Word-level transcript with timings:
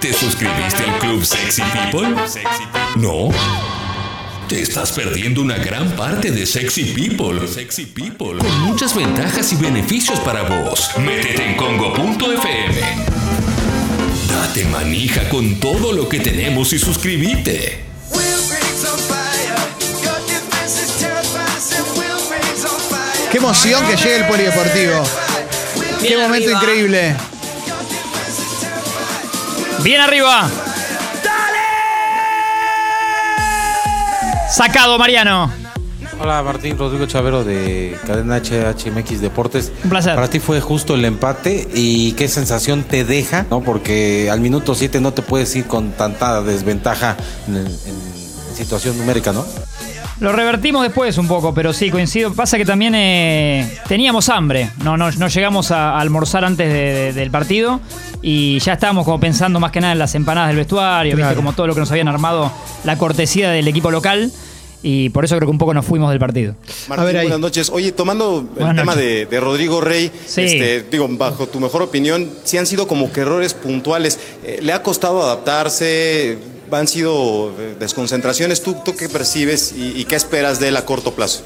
¿Te 0.00 0.12
suscribiste 0.12 0.84
al 0.84 0.98
Club 0.98 1.24
Sexy 1.24 1.62
People? 1.62 2.14
¿No? 2.96 3.30
Te 4.48 4.60
estás 4.60 4.92
perdiendo 4.92 5.40
una 5.40 5.56
gran 5.56 5.90
parte 5.92 6.30
de 6.30 6.44
Sexy 6.44 6.84
People. 6.94 7.48
Sexy 7.48 7.86
People. 7.86 8.38
Con 8.38 8.60
muchas 8.60 8.94
ventajas 8.94 9.52
y 9.52 9.56
beneficios 9.56 10.20
para 10.20 10.42
vos. 10.42 10.90
Métete 10.98 11.50
en 11.50 11.56
congo.fm. 11.56 12.80
Date 14.28 14.64
manija 14.66 15.28
con 15.28 15.58
todo 15.60 15.92
lo 15.92 16.08
que 16.08 16.20
tenemos 16.20 16.72
y 16.72 16.78
suscríbete. 16.78 17.84
Qué 23.30 23.38
emoción 23.38 23.86
que 23.86 23.96
llegue 23.96 24.16
el 24.16 24.26
polideportivo. 24.26 25.04
Qué 26.02 26.16
momento 26.18 26.50
increíble. 26.50 27.16
Bien 29.86 30.00
arriba. 30.00 30.50
Sacado, 34.50 34.98
Mariano. 34.98 35.48
Hola 36.18 36.42
Martín 36.42 36.76
Rodrigo 36.76 37.06
Chavero 37.06 37.44
de 37.44 37.96
Cadena 38.04 38.38
HHMX 38.40 39.20
Deportes. 39.20 39.70
Un 39.84 39.90
placer. 39.90 40.16
Para 40.16 40.28
ti 40.28 40.40
fue 40.40 40.60
justo 40.60 40.96
el 40.96 41.04
empate 41.04 41.68
y 41.72 42.14
qué 42.14 42.26
sensación 42.26 42.82
te 42.82 43.04
deja, 43.04 43.46
¿no? 43.48 43.60
Porque 43.60 44.28
al 44.28 44.40
minuto 44.40 44.74
7 44.74 45.00
no 45.00 45.12
te 45.12 45.22
puedes 45.22 45.54
ir 45.54 45.66
con 45.66 45.92
tanta 45.92 46.42
desventaja 46.42 47.16
en, 47.46 47.56
en- 47.58 47.66
en 47.66 48.56
situación 48.56 48.98
numérica, 48.98 49.32
¿no? 49.32 49.44
Lo 50.20 50.32
revertimos 50.32 50.82
después 50.82 51.18
un 51.18 51.28
poco, 51.28 51.52
pero 51.52 51.72
sí, 51.74 51.90
coincido. 51.90 52.32
Pasa 52.32 52.56
que 52.56 52.64
también 52.64 52.94
eh, 52.96 53.70
teníamos 53.86 54.28
hambre. 54.30 54.70
No, 54.82 54.96
no, 54.96 55.10
no 55.10 55.28
llegamos 55.28 55.70
a, 55.70 55.90
a 55.92 56.00
almorzar 56.00 56.42
antes 56.44 56.72
de- 56.72 56.74
de- 56.94 57.12
del 57.12 57.30
partido 57.30 57.80
y 58.22 58.58
ya 58.60 58.72
estábamos 58.72 59.04
como 59.04 59.20
pensando 59.20 59.60
más 59.60 59.72
que 59.72 59.80
nada 59.80 59.92
en 59.92 59.98
las 59.98 60.14
empanadas 60.14 60.48
del 60.48 60.56
vestuario, 60.56 61.14
Claro. 61.16 61.28
¿viste? 61.30 61.36
como 61.36 61.52
todo 61.52 61.66
lo 61.66 61.74
que 61.74 61.80
nos 61.80 61.90
habían 61.90 62.08
armado, 62.08 62.50
la 62.84 62.96
cortesía 62.96 63.50
del 63.50 63.68
equipo 63.68 63.90
local. 63.90 64.32
Y 64.82 65.08
por 65.10 65.24
eso 65.24 65.34
creo 65.36 65.48
que 65.48 65.50
un 65.50 65.58
poco 65.58 65.74
nos 65.74 65.84
fuimos 65.84 66.10
del 66.10 66.18
partido. 66.20 66.54
Martín, 66.88 67.02
A 67.02 67.04
ver 67.06 67.20
buenas 67.22 67.40
noches. 67.40 67.70
Oye, 67.70 67.92
tomando 67.92 68.48
el 68.58 68.76
tema 68.76 68.94
de, 68.94 69.26
de 69.26 69.40
Rodrigo 69.40 69.80
Rey, 69.80 70.10
Sí. 70.26 70.42
este, 70.42 70.82
digo, 70.90 71.08
bajo 71.10 71.46
tu 71.48 71.58
mejor 71.60 71.82
opinión, 71.82 72.30
si 72.44 72.56
han 72.56 72.66
sido 72.66 72.86
como 72.86 73.10
que 73.12 73.20
errores 73.22 73.52
puntuales, 73.52 74.18
eh, 74.44 74.60
¿le 74.62 74.72
ha 74.72 74.82
costado 74.82 75.22
adaptarse? 75.22 76.38
¿Han 76.70 76.88
sido 76.88 77.52
eh, 77.58 77.76
desconcentraciones? 77.78 78.62
¿Tú, 78.62 78.76
qué 78.98 79.08
percibes 79.08 79.74
y, 79.76 80.04
qué 80.04 80.16
esperas 80.16 80.60
de 80.60 80.68
él 80.68 80.76
a 80.76 80.84
corto 80.84 81.12
plazo? 81.14 81.44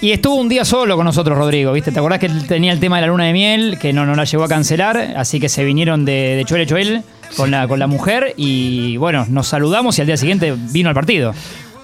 Y 0.00 0.12
estuvo 0.12 0.34
un 0.34 0.48
día 0.48 0.64
solo 0.64 0.96
con 0.96 1.06
nosotros, 1.06 1.38
Rodrigo, 1.38 1.72
¿viste? 1.72 1.90
¿Te 1.90 1.98
acordás 1.98 2.18
que 2.18 2.28
tenía 2.28 2.72
el 2.72 2.80
tema 2.80 2.96
de 2.96 3.02
la 3.02 3.06
luna 3.08 3.24
de 3.24 3.32
miel, 3.32 3.78
que 3.80 3.92
no, 3.92 4.04
no 4.04 4.14
la 4.14 4.24
llegó 4.24 4.44
a 4.44 4.48
cancelar? 4.48 5.14
Así 5.16 5.40
que 5.40 5.48
se 5.48 5.64
vinieron 5.64 6.04
de, 6.04 6.36
de 6.36 6.44
Choel 6.44 6.66
Choel 6.66 7.02
con 7.36 7.50
la, 7.50 7.66
con 7.66 7.78
la 7.78 7.86
mujer 7.86 8.34
y 8.36 8.98
bueno, 8.98 9.26
nos 9.28 9.48
saludamos 9.48 9.96
y 9.98 10.02
al 10.02 10.06
día 10.06 10.16
siguiente 10.16 10.54
vino 10.70 10.90
al 10.90 10.94
partido. 10.94 11.34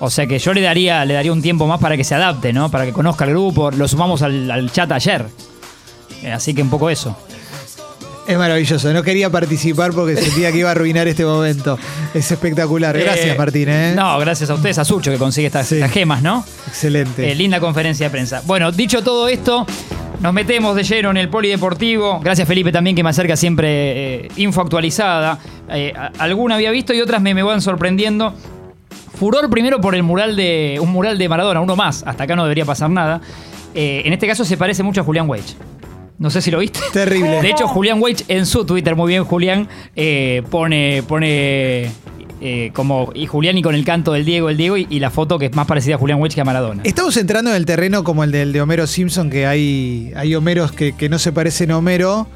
O 0.00 0.10
sea 0.10 0.26
que 0.26 0.38
yo 0.38 0.52
le 0.52 0.60
daría, 0.60 1.04
le 1.04 1.14
daría 1.14 1.32
un 1.32 1.40
tiempo 1.40 1.66
más 1.66 1.80
para 1.80 1.96
que 1.96 2.04
se 2.04 2.14
adapte, 2.14 2.52
¿no? 2.52 2.70
Para 2.70 2.84
que 2.84 2.92
conozca 2.92 3.24
el 3.24 3.30
grupo. 3.30 3.70
Lo 3.70 3.86
sumamos 3.86 4.20
al, 4.22 4.50
al 4.50 4.70
chat 4.72 4.90
ayer. 4.90 5.26
Eh, 6.22 6.32
Así 6.32 6.54
que 6.54 6.62
un 6.62 6.70
poco 6.70 6.90
eso. 6.90 7.16
Es 8.26 8.38
maravilloso. 8.38 8.92
No 8.92 9.02
quería 9.02 9.30
participar 9.30 9.92
porque 9.92 10.16
sentía 10.16 10.52
que 10.52 10.58
iba 10.58 10.68
a 10.68 10.72
arruinar 10.72 11.08
este 11.08 11.24
momento. 11.24 11.76
Es 12.14 12.30
espectacular. 12.30 12.96
Gracias, 12.96 13.26
Eh, 13.26 13.34
Martín. 13.36 13.68
¿eh? 13.68 13.94
No, 13.96 14.16
gracias 14.20 14.48
a 14.48 14.54
ustedes, 14.54 14.78
a 14.78 14.84
Sucho, 14.84 15.10
que 15.10 15.18
consigue 15.18 15.48
estas, 15.48 15.66
Sí. 15.66 15.74
estas 15.76 15.90
gemas, 15.90 16.22
¿no? 16.22 16.44
Excelente. 16.68 17.30
Eh, 17.30 17.34
linda 17.34 17.58
conferencia 17.58 18.06
de 18.06 18.10
prensa. 18.10 18.40
Bueno, 18.46 18.70
dicho 18.70 19.02
todo 19.02 19.26
esto, 19.28 19.66
nos 20.20 20.32
metemos 20.32 20.76
de 20.76 20.84
lleno 20.84 21.10
en 21.10 21.16
el 21.16 21.28
polideportivo. 21.30 22.20
Gracias, 22.20 22.46
Felipe, 22.46 22.70
también 22.70 22.94
que 22.94 23.02
me 23.02 23.10
acerca 23.10 23.36
siempre 23.36 24.28
info 24.36 24.60
actualizada. 24.60 25.38
Alguna 26.18 26.54
había 26.54 26.70
visto 26.70 26.94
y 26.94 27.00
otras 27.00 27.20
me, 27.22 27.34
me 27.34 27.42
van 27.42 27.60
sorprendiendo. 27.60 28.34
Furor 29.18 29.50
primero 29.50 29.80
por 29.80 29.94
el 29.96 30.02
mural 30.04 30.36
de. 30.36 30.78
un 30.80 30.90
mural 30.90 31.18
de 31.18 31.28
Maradona, 31.28 31.60
uno 31.60 31.74
más. 31.76 32.04
Hasta 32.06 32.24
acá 32.24 32.36
no 32.36 32.44
debería 32.44 32.64
pasar 32.64 32.88
nada. 32.88 33.20
Eh, 33.74 34.02
en 34.04 34.12
este 34.12 34.26
caso 34.28 34.44
se 34.44 34.56
parece 34.56 34.82
mucho 34.84 35.00
a 35.00 35.04
Julián 35.04 35.28
Weich. 35.28 35.56
No 36.18 36.30
sé 36.30 36.40
si 36.40 36.50
lo 36.50 36.58
viste. 36.58 36.80
Terrible. 36.92 37.42
De 37.42 37.50
hecho, 37.50 37.66
Julián 37.66 38.00
Weich 38.00 38.24
en 38.28 38.46
su 38.46 38.64
Twitter, 38.64 38.94
muy 38.94 39.08
bien, 39.08 39.24
Julián, 39.24 39.68
eh, 39.96 40.42
pone. 40.50 41.02
pone 41.06 41.90
eh, 42.40 42.70
como. 42.74 43.12
Y 43.14 43.26
Julián 43.26 43.56
y 43.58 43.62
con 43.62 43.74
el 43.74 43.84
canto 43.84 44.12
del 44.12 44.24
Diego, 44.24 44.48
el 44.48 44.56
Diego, 44.56 44.76
y, 44.76 44.86
y 44.90 45.00
la 45.00 45.10
foto 45.10 45.38
que 45.38 45.46
es 45.46 45.54
más 45.54 45.66
parecida 45.66 45.94
a 45.94 45.98
Julián 45.98 46.20
Weich 46.20 46.34
que 46.34 46.40
a 46.40 46.44
Maradona. 46.44 46.82
Estamos 46.84 47.16
entrando 47.16 47.50
en 47.50 47.56
el 47.56 47.66
terreno 47.66 48.04
como 48.04 48.24
el 48.24 48.32
del 48.32 48.52
de 48.52 48.60
Homero 48.60 48.86
Simpson, 48.86 49.30
que 49.30 49.46
hay, 49.46 50.12
hay 50.16 50.34
Homeros 50.34 50.72
que, 50.72 50.94
que 50.94 51.08
no 51.08 51.18
se 51.18 51.32
parecen 51.32 51.70
a 51.70 51.78
Homero. 51.78 52.26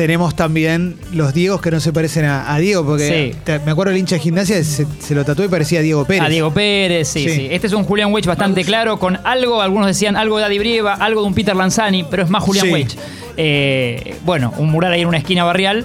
Tenemos 0.00 0.34
también 0.34 0.96
los 1.12 1.34
Diegos 1.34 1.60
que 1.60 1.70
no 1.70 1.78
se 1.78 1.92
parecen 1.92 2.24
a, 2.24 2.54
a 2.54 2.58
Diego, 2.58 2.86
porque 2.86 3.32
Sí. 3.34 3.38
te- 3.44 3.58
me 3.58 3.72
acuerdo 3.72 3.92
el 3.92 3.98
hincha 3.98 4.14
de 4.14 4.20
gimnasia, 4.22 4.64
se, 4.64 4.86
se 4.98 5.14
lo 5.14 5.26
tatuó 5.26 5.44
y 5.44 5.48
parecía 5.48 5.80
a 5.80 5.82
Diego 5.82 6.06
Pérez. 6.06 6.22
A 6.22 6.28
Diego 6.30 6.50
Pérez, 6.54 7.06
sí, 7.06 7.24
Sí. 7.24 7.34
sí, 7.34 7.48
Este 7.50 7.66
es 7.66 7.74
un 7.74 7.84
Julián 7.84 8.10
Weich 8.10 8.24
bastante 8.24 8.64
claro, 8.64 8.98
con 8.98 9.18
algo, 9.24 9.60
algunos 9.60 9.86
decían 9.88 10.16
algo 10.16 10.38
de 10.38 10.44
Adi 10.44 10.58
Brieva, 10.58 10.94
algo 10.94 11.20
de 11.20 11.26
un 11.26 11.34
Peter 11.34 11.54
Lanzani, 11.54 12.04
pero 12.10 12.22
es 12.22 12.30
más 12.30 12.42
Julián 12.42 12.64
Sí. 12.66 12.72
Weich. 12.72 12.96
Eh, 13.36 14.14
bueno, 14.24 14.54
un 14.56 14.70
mural 14.70 14.90
ahí 14.94 15.02
en 15.02 15.08
una 15.08 15.18
esquina 15.18 15.44
barrial 15.44 15.84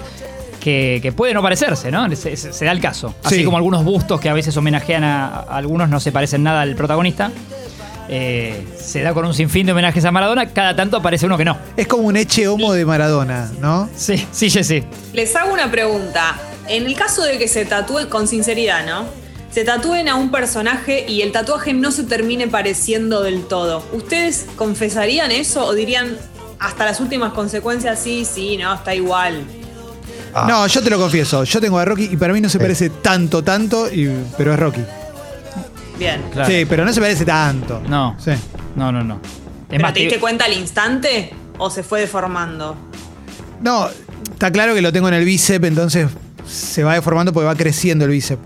que, 0.60 1.00
que 1.02 1.12
puede 1.12 1.34
no 1.34 1.42
parecerse, 1.42 1.90
¿no? 1.90 2.08
Se, 2.16 2.36
se- 2.38 2.54
se 2.54 2.64
da 2.64 2.72
el 2.72 2.80
caso. 2.80 3.14
Así 3.22 3.36
Sí. 3.36 3.44
como 3.44 3.58
algunos 3.58 3.84
bustos 3.84 4.18
que 4.18 4.30
a 4.30 4.32
veces 4.32 4.56
homenajean 4.56 5.04
a, 5.04 5.26
a 5.26 5.56
algunos, 5.58 5.90
no 5.90 6.00
se 6.00 6.10
parecen 6.10 6.42
nada 6.42 6.62
al 6.62 6.74
protagonista. 6.74 7.30
Eh, 8.08 8.64
se 8.78 9.02
da 9.02 9.12
con 9.14 9.24
un 9.24 9.34
sinfín 9.34 9.66
de 9.66 9.72
homenajes 9.72 10.04
a 10.04 10.12
Maradona, 10.12 10.48
cada 10.50 10.76
tanto 10.76 10.96
aparece 10.96 11.26
uno 11.26 11.36
que 11.36 11.44
no. 11.44 11.58
Es 11.76 11.86
como 11.86 12.04
un 12.04 12.16
eche 12.16 12.46
homo 12.48 12.72
de 12.72 12.84
Maradona, 12.84 13.50
¿no? 13.60 13.88
Sí, 13.96 14.24
sí, 14.32 14.48
sí. 14.50 14.84
Les 15.12 15.34
hago 15.36 15.52
una 15.52 15.70
pregunta. 15.70 16.36
En 16.68 16.86
el 16.86 16.94
caso 16.96 17.22
de 17.22 17.38
que 17.38 17.48
se 17.48 17.64
tatúen, 17.64 18.08
con 18.08 18.28
sinceridad, 18.28 18.84
¿no? 18.86 19.04
Se 19.50 19.64
tatúen 19.64 20.08
a 20.08 20.16
un 20.16 20.30
personaje 20.30 21.06
y 21.08 21.22
el 21.22 21.32
tatuaje 21.32 21.72
no 21.72 21.90
se 21.90 22.04
termine 22.04 22.46
pareciendo 22.48 23.22
del 23.22 23.44
todo. 23.46 23.82
¿Ustedes 23.92 24.46
confesarían 24.56 25.30
eso 25.32 25.64
o 25.64 25.72
dirían 25.74 26.16
hasta 26.58 26.84
las 26.84 27.00
últimas 27.00 27.32
consecuencias 27.32 27.98
sí, 27.98 28.24
sí, 28.24 28.56
no, 28.56 28.74
está 28.74 28.94
igual? 28.94 29.44
No, 30.46 30.66
yo 30.66 30.82
te 30.82 30.90
lo 30.90 30.98
confieso. 30.98 31.44
Yo 31.44 31.60
tengo 31.60 31.78
a 31.78 31.84
Rocky 31.86 32.10
y 32.12 32.16
para 32.18 32.34
mí 32.34 32.40
no 32.42 32.48
se 32.50 32.58
parece 32.58 32.90
tanto, 32.90 33.42
tanto, 33.42 33.90
y- 33.90 34.10
pero 34.36 34.52
es 34.52 34.58
Rocky. 34.60 34.82
Bien. 35.98 36.22
Claro. 36.32 36.50
Sí, 36.50 36.64
pero 36.68 36.84
no 36.84 36.92
se 36.92 37.00
parece 37.00 37.24
tanto. 37.24 37.80
No. 37.88 38.14
Sí. 38.18 38.32
No, 38.74 38.92
no, 38.92 39.02
no. 39.02 39.14
Es 39.16 39.20
¿Pero 39.68 39.82
más, 39.82 39.94
te 39.94 40.00
diste 40.00 40.14
te- 40.16 40.20
cuenta 40.20 40.44
al 40.44 40.52
instante 40.52 41.32
o 41.58 41.70
se 41.70 41.82
fue 41.82 42.00
deformando? 42.00 42.76
No, 43.60 43.88
está 44.30 44.50
claro 44.50 44.74
que 44.74 44.82
lo 44.82 44.92
tengo 44.92 45.08
en 45.08 45.14
el 45.14 45.24
bíceps, 45.24 45.66
entonces 45.66 46.08
se 46.46 46.84
va 46.84 46.94
deformando 46.94 47.32
porque 47.32 47.46
va 47.46 47.54
creciendo 47.56 48.04
el 48.04 48.10
bíceps. 48.10 48.42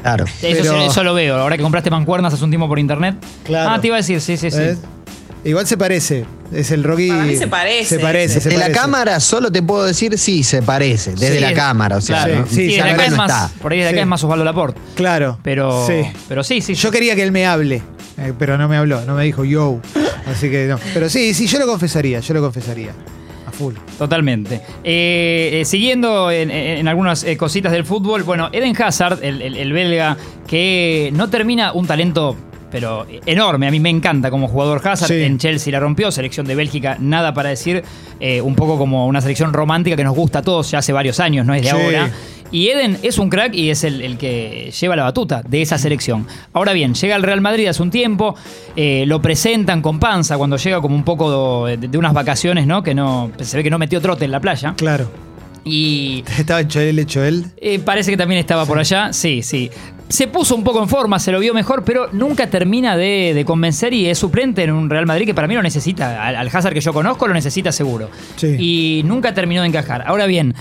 Claro. 0.00 0.24
Eso, 0.24 0.62
Pero- 0.62 0.82
eso 0.82 1.04
lo 1.04 1.14
veo. 1.14 1.36
Ahora 1.36 1.56
que 1.56 1.62
compraste 1.62 1.90
mancuernas 1.90 2.32
hace 2.34 2.42
un 2.44 2.50
tiempo 2.50 2.68
por 2.68 2.78
internet. 2.78 3.16
Claro. 3.44 3.70
Ah, 3.70 3.80
te 3.80 3.88
iba 3.88 3.96
a 3.96 4.00
decir, 4.00 4.20
sí, 4.20 4.36
sí, 4.36 4.50
sí. 4.50 4.58
¿Ves? 4.58 4.78
Igual 5.44 5.66
se 5.66 5.76
parece. 5.76 6.24
Es 6.52 6.70
el 6.70 6.84
Rocky. 6.84 7.08
Para 7.08 7.24
mí 7.24 7.34
se 7.36 7.48
parece. 7.48 7.96
Se 7.96 7.98
parece, 7.98 8.40
se 8.40 8.48
De 8.50 8.58
la 8.58 8.70
cámara 8.70 9.18
solo 9.18 9.50
te 9.50 9.62
puedo 9.62 9.84
decir 9.84 10.16
sí, 10.18 10.42
se 10.44 10.62
parece. 10.62 11.12
Desde 11.12 11.34
Sí, 11.36 11.40
la 11.40 11.50
es- 11.50 11.56
cámara, 11.56 11.96
o 11.96 12.00
sea. 12.00 12.24
claro. 12.24 12.40
¿no? 12.40 12.46
Sí, 12.46 12.54
Sí, 12.54 12.70
sí, 12.74 12.80
acá 12.80 13.04
es 13.06 13.10
no 13.10 13.16
más, 13.16 13.30
está. 13.30 13.60
por 13.60 13.72
ahí 13.72 13.78
desde 13.78 13.88
acá 13.90 13.96
Sí. 13.98 14.02
es 14.02 14.06
más 14.06 14.22
Osvaldo 14.24 14.44
Laporte. 14.44 14.80
Claro. 14.94 15.38
Pero 15.42 15.84
Sí. 15.86 16.02
pero 16.28 16.44
sí, 16.44 16.60
sí. 16.60 16.74
Yo 16.74 16.90
quería 16.90 17.16
que 17.16 17.22
él 17.24 17.32
me 17.32 17.46
hable, 17.46 17.82
eh, 18.18 18.32
pero 18.38 18.56
no 18.58 18.68
me 18.68 18.76
habló, 18.76 19.04
no 19.04 19.14
me 19.14 19.24
dijo 19.24 19.44
yo. 19.44 19.80
Así 20.26 20.48
que 20.50 20.66
no. 20.66 20.78
Pero 20.94 21.08
sí, 21.08 21.34
sí, 21.34 21.46
yo 21.48 21.58
lo 21.58 21.66
confesaría, 21.66 22.20
yo 22.20 22.34
lo 22.34 22.40
confesaría. 22.40 22.90
A 23.46 23.50
full. 23.50 23.74
Totalmente. 23.98 24.60
Eh, 24.84 25.60
eh, 25.60 25.64
siguiendo 25.64 26.30
en, 26.30 26.50
en- 26.52 26.78
en 26.78 26.88
algunas 26.88 27.24
eh, 27.24 27.36
cositas 27.36 27.72
del 27.72 27.84
fútbol, 27.84 28.22
bueno, 28.22 28.48
Eden 28.52 28.80
Hazard, 28.80 29.18
el, 29.24 29.42
el- 29.42 29.56
el 29.56 29.72
belga, 29.72 30.16
que 30.46 31.10
no 31.14 31.28
termina 31.30 31.72
un 31.72 31.86
talento, 31.86 32.36
pero 32.72 33.06
enorme. 33.26 33.68
A 33.68 33.70
mí 33.70 33.78
me 33.78 33.90
encanta 33.90 34.30
como 34.30 34.48
jugador 34.48 34.80
Hazard. 34.84 35.08
Sí. 35.08 35.22
En 35.22 35.38
Chelsea 35.38 35.70
la 35.70 35.78
rompió, 35.78 36.10
selección 36.10 36.46
de 36.46 36.56
Bélgica, 36.56 36.96
nada 36.98 37.32
para 37.34 37.50
decir. 37.50 37.84
eh, 38.18 38.40
un 38.40 38.54
poco 38.56 38.78
como 38.78 39.06
una 39.06 39.20
selección 39.20 39.52
romántica 39.52 39.94
que 39.96 40.04
nos 40.04 40.14
gusta 40.16 40.38
a 40.40 40.42
todos 40.42 40.70
ya 40.70 40.78
hace 40.78 40.92
varios 40.92 41.20
años, 41.20 41.44
no 41.46 41.54
es 41.54 41.62
de 41.62 41.68
Sí. 41.70 41.76
ahora. 41.76 42.10
Y 42.52 42.68
Eden 42.68 42.98
es 43.02 43.16
un 43.18 43.30
crack 43.30 43.54
y 43.54 43.70
es 43.70 43.82
el, 43.82 44.02
el 44.02 44.18
que 44.18 44.70
lleva 44.78 44.94
la 44.94 45.04
batuta 45.04 45.42
de 45.48 45.62
esa 45.62 45.78
selección. 45.78 46.26
Ahora 46.52 46.72
bien, 46.74 46.92
llega 46.94 47.14
al 47.14 47.22
Real 47.22 47.40
Madrid 47.40 47.66
hace 47.66 47.82
un 47.82 47.90
tiempo, 47.90 48.34
eh, 48.76 49.04
lo 49.06 49.22
presentan 49.22 49.80
con 49.82 49.98
panza 49.98 50.36
cuando 50.36 50.56
llega 50.58 50.80
como 50.82 50.94
un 50.94 51.02
poco 51.02 51.66
de, 51.66 51.76
de 51.78 51.98
unas 51.98 52.12
vacaciones, 52.12 52.66
¿no? 52.66 52.82
Que 52.82 52.94
no 52.94 53.30
se 53.40 53.56
ve 53.56 53.62
que 53.64 53.70
no 53.70 53.78
metió 53.78 54.00
trote 54.02 54.26
en 54.26 54.32
la 54.32 54.40
playa. 54.40 54.74
Claro. 54.76 55.10
Y 55.64 56.24
Estaba 56.38 56.60
hecho 56.60 56.80
él, 56.80 56.98
hecho 56.98 57.24
él. 57.24 57.46
eh, 57.56 57.78
parece 57.78 58.10
que 58.10 58.16
también 58.16 58.38
estaba 58.40 58.66
por 58.66 58.78
allá. 58.78 59.12
Sí, 59.12 59.42
sí. 59.42 59.70
Se 60.12 60.28
puso 60.28 60.54
un 60.54 60.62
poco 60.62 60.82
en 60.82 60.88
forma, 60.90 61.18
se 61.18 61.32
lo 61.32 61.40
vio 61.40 61.54
mejor, 61.54 61.84
pero 61.84 62.08
nunca 62.12 62.48
termina 62.50 62.96
de, 62.98 63.32
de 63.34 63.44
convencer 63.46 63.94
y 63.94 64.06
es 64.08 64.18
suplente 64.18 64.62
en 64.62 64.70
un 64.72 64.90
Real 64.90 65.06
Madrid 65.06 65.24
que 65.24 65.32
para 65.34 65.48
mí 65.48 65.54
lo 65.54 65.62
necesita. 65.62 66.22
Al, 66.26 66.36
al 66.36 66.48
Hazard 66.48 66.74
que 66.74 66.80
yo 66.82 66.92
conozco 66.92 67.26
lo 67.26 67.32
necesita 67.32 67.72
seguro. 67.72 68.10
Sí. 68.36 68.56
Y 68.58 69.02
nunca 69.04 69.32
terminó 69.32 69.62
de 69.62 69.68
encajar. 69.68 70.04
Ahora 70.06 70.26
bien, 70.26 70.54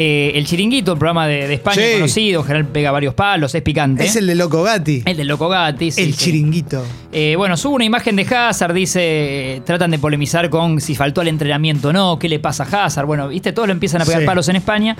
Eh, 0.00 0.38
el 0.38 0.46
Chiringuito, 0.46 0.92
un 0.92 0.98
programa 1.00 1.26
de, 1.26 1.48
de 1.48 1.54
España 1.54 1.82
Sí. 1.82 1.94
conocido, 1.94 2.40
en 2.42 2.46
general 2.46 2.66
pega 2.68 2.92
varios 2.92 3.14
palos, 3.14 3.52
es 3.56 3.62
picante. 3.62 4.04
Es 4.04 4.14
el 4.14 4.28
de 4.28 4.36
Loco 4.36 4.62
Gatti. 4.62 5.02
El 5.04 5.16
del 5.16 5.26
Loco 5.26 5.48
Gatti. 5.48 5.90
sí, 5.90 6.02
el 6.02 6.14
sí. 6.14 6.24
chiringuito. 6.26 6.84
Eh, 7.10 7.34
bueno, 7.36 7.56
sube 7.56 7.74
una 7.74 7.84
imagen 7.84 8.14
de 8.14 8.22
Hazard, 8.22 8.74
dice, 8.74 9.60
tratan 9.66 9.90
de 9.90 9.98
polemizar 9.98 10.50
con 10.50 10.80
si 10.80 10.94
faltó 10.94 11.20
al 11.20 11.26
entrenamiento 11.26 11.88
o 11.88 11.92
no, 11.92 12.16
qué 12.16 12.28
le 12.28 12.38
pasa 12.38 12.62
a 12.70 12.84
Hazard. 12.84 13.06
Bueno, 13.06 13.26
viste, 13.26 13.52
todos 13.52 13.66
lo 13.66 13.72
empiezan 13.72 14.00
a 14.00 14.04
pegar 14.04 14.24
palos 14.24 14.48
en 14.48 14.54
España. 14.54 14.96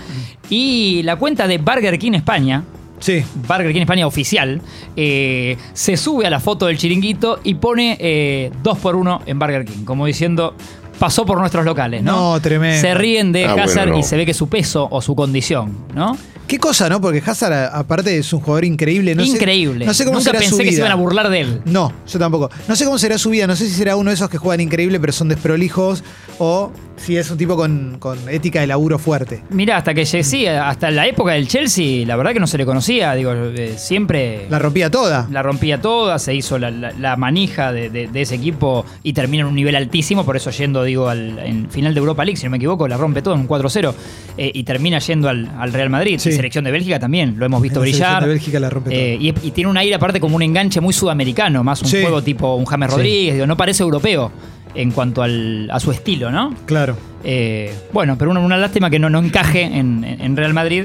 Y 0.51 1.03
la 1.05 1.15
cuenta 1.15 1.47
de 1.47 1.59
Burger 1.59 1.97
King 1.97 2.15
España, 2.15 2.65
Sí. 3.01 3.23
Burger 3.47 3.73
King 3.73 3.81
España 3.83 4.07
oficial, 4.07 4.61
eh, 4.97 5.57
se 5.73 5.97
sube 5.97 6.27
a 6.27 6.31
la 6.31 6.41
foto 6.41 6.67
del 6.67 6.79
chiringuito 6.79 7.41
y 7.45 7.55
pone 7.55 7.97
eh, 8.01 8.51
dos 8.63 8.79
por 8.79 8.97
uno 8.97 9.21
en 9.27 9.39
Burger 9.39 9.65
King, 9.65 9.85
como 9.85 10.07
diciendo, 10.07 10.55
pasó 10.99 11.25
por 11.25 11.39
nuestros 11.39 11.65
locales, 11.65 12.03
¿no? 12.03 12.33
No, 12.35 12.41
tremendo. 12.41 12.81
Se 12.81 12.95
ríen 12.95 13.31
de 13.33 13.45
Ah, 13.45 13.53
bueno, 13.55 13.65
Hazard 13.71 13.89
no. 13.91 13.99
y 13.99 14.03
se 14.03 14.17
ve 14.17 14.27
que 14.27 14.35
su 14.35 14.49
peso 14.49 14.89
o 14.91 15.01
su 15.01 15.15
condición, 15.15 15.77
¿no? 15.95 16.17
Qué 16.49 16.59
cosa, 16.59 16.89
¿no? 16.89 16.99
Porque 17.01 17.23
Hazard, 17.25 17.53
a- 17.53 17.67
aparte, 17.79 18.17
es 18.17 18.33
un 18.33 18.41
jugador 18.41 18.65
increíble. 18.65 19.15
No 19.15 19.23
sé- 19.23 19.33
Increíble. 19.33 19.85
no 19.85 19.93
sé 19.93 20.05
cómo 20.07 20.15
Nunca 20.19 20.31
será 20.31 20.39
pensé 20.39 20.51
su 20.53 20.59
que 20.59 20.65
se 20.65 20.71
vida. 20.71 20.79
iban 20.81 20.93
a 20.93 20.95
burlar 20.95 21.29
de 21.29 21.41
él. 21.41 21.61
No, 21.67 21.93
yo 22.11 22.19
tampoco. 22.19 22.49
No 22.67 22.75
sé 22.75 22.87
cómo 22.87 22.97
será 22.97 23.19
su 23.19 23.29
vida. 23.29 23.47
No 23.47 23.55
sé 23.55 23.69
si 23.69 23.75
será 23.75 23.97
uno 23.97 24.09
de 24.11 24.15
esos 24.15 24.31
que 24.31 24.39
juegan 24.39 24.61
increíble, 24.63 24.99
pero 24.99 25.13
son 25.13 25.29
desprolijos. 25.29 26.03
O 26.39 26.73
si 26.99 27.17
es 27.17 27.31
un 27.31 27.39
tipo 27.39 27.57
con, 27.57 27.97
con 27.99 28.19
ética 28.29 28.61
de 28.61 28.67
laburo 28.67 28.99
fuerte. 28.99 29.43
Mira, 29.51 29.77
hasta 29.79 29.95
que 29.95 30.05
llegué, 30.05 30.25
sí, 30.25 30.47
hasta 30.47 30.91
la 30.91 31.07
época 31.07 31.33
del 31.33 31.49
Chelsea, 31.49 32.07
la 32.07 32.17
verdad 32.17 32.33
que 32.33 32.41
no 32.41 32.47
se 32.47 32.59
le 32.59 32.67
conocía, 32.67 33.15
digo, 33.15 33.33
eh, 33.35 33.75
siempre 33.77 34.47
La 34.51 34.59
rompía 34.59 34.91
toda. 34.91 35.27
la 35.31 35.43
rompía 35.43 35.81
toda, 35.81 36.19
se 36.19 36.35
hizo 36.35 36.59
la, 36.59 36.71
la- 36.71 36.93
la 36.93 37.17
manija 37.17 37.73
de, 37.73 37.91
de- 37.91 38.09
de 38.09 38.21
ese 38.21 38.35
equipo 38.35 38.85
y 39.03 39.13
termina 39.13 39.43
en 39.43 39.47
un 39.49 39.55
nivel 39.55 39.77
altísimo, 39.77 40.25
por 40.25 40.37
eso 40.37 40.51
yendo, 40.51 40.83
digo, 40.85 41.09
al 41.09 41.39
en 41.39 41.71
final 41.71 41.95
de 41.95 42.01
Europa 42.01 42.25
League, 42.25 42.37
si 42.37 42.45
no 42.45 42.51
me 42.51 42.57
equivoco, 42.57 42.87
la 42.89 42.97
rompe 42.97 43.23
todo 43.23 43.35
en 43.35 43.41
un 43.41 43.49
4-0 43.49 43.95
eh, 44.37 44.51
y 44.55 44.63
termina 44.65 44.99
yendo 44.99 45.29
al, 45.29 45.51
al 45.59 45.73
Real 45.73 45.91
Madrid. 45.91 46.19
Sí. 46.19 46.31
Y 46.31 46.33
selección 46.33 46.65
de 46.65 46.71
Bélgica 46.71 46.99
también, 46.99 47.35
lo 47.39 47.47
hemos 47.47 47.63
visto 47.63 47.79
En 47.83 47.87
la 47.91 47.93
selección 47.93 48.09
brillar. 48.11 48.23
de 48.25 48.29
Bélgica 48.29 48.61
la 48.61 48.71
rompe 48.71 48.91
Eh, 49.15 49.17
y, 49.21 49.29
y 49.47 49.51
tiene 49.53 49.71
un 49.71 49.77
aire 49.77 49.95
aparte 49.95 50.21
como 50.21 50.37
un 50.37 50.43
enganche 50.43 50.81
muy 50.81 50.93
sudamericano, 50.93 51.63
más 51.65 51.81
un 51.83 51.89
Sí. 51.89 52.01
juego 52.03 52.23
tipo 52.23 52.55
un 52.55 52.65
James 52.65 52.91
Sí. 52.91 52.97
Rodríguez, 52.97 53.35
digo, 53.35 53.47
no 53.47 53.57
parece 53.57 53.83
europeo 53.83 54.31
en 54.75 54.91
cuanto 54.91 55.23
al- 55.23 55.69
a 55.71 55.81
su 55.81 55.91
estilo, 55.91 56.31
¿no? 56.31 56.55
Claro. 56.67 56.97
Eh, 57.25 57.75
bueno, 57.93 58.17
pero 58.19 58.31
una, 58.31 58.41
una 58.41 58.57
lástima 58.57 58.91
que 58.91 58.99
no, 58.99 59.11
no 59.11 59.19
encaje 59.19 59.63
en, 59.63 60.05
en 60.05 60.37
Real 60.37 60.55
Madrid 60.55 60.85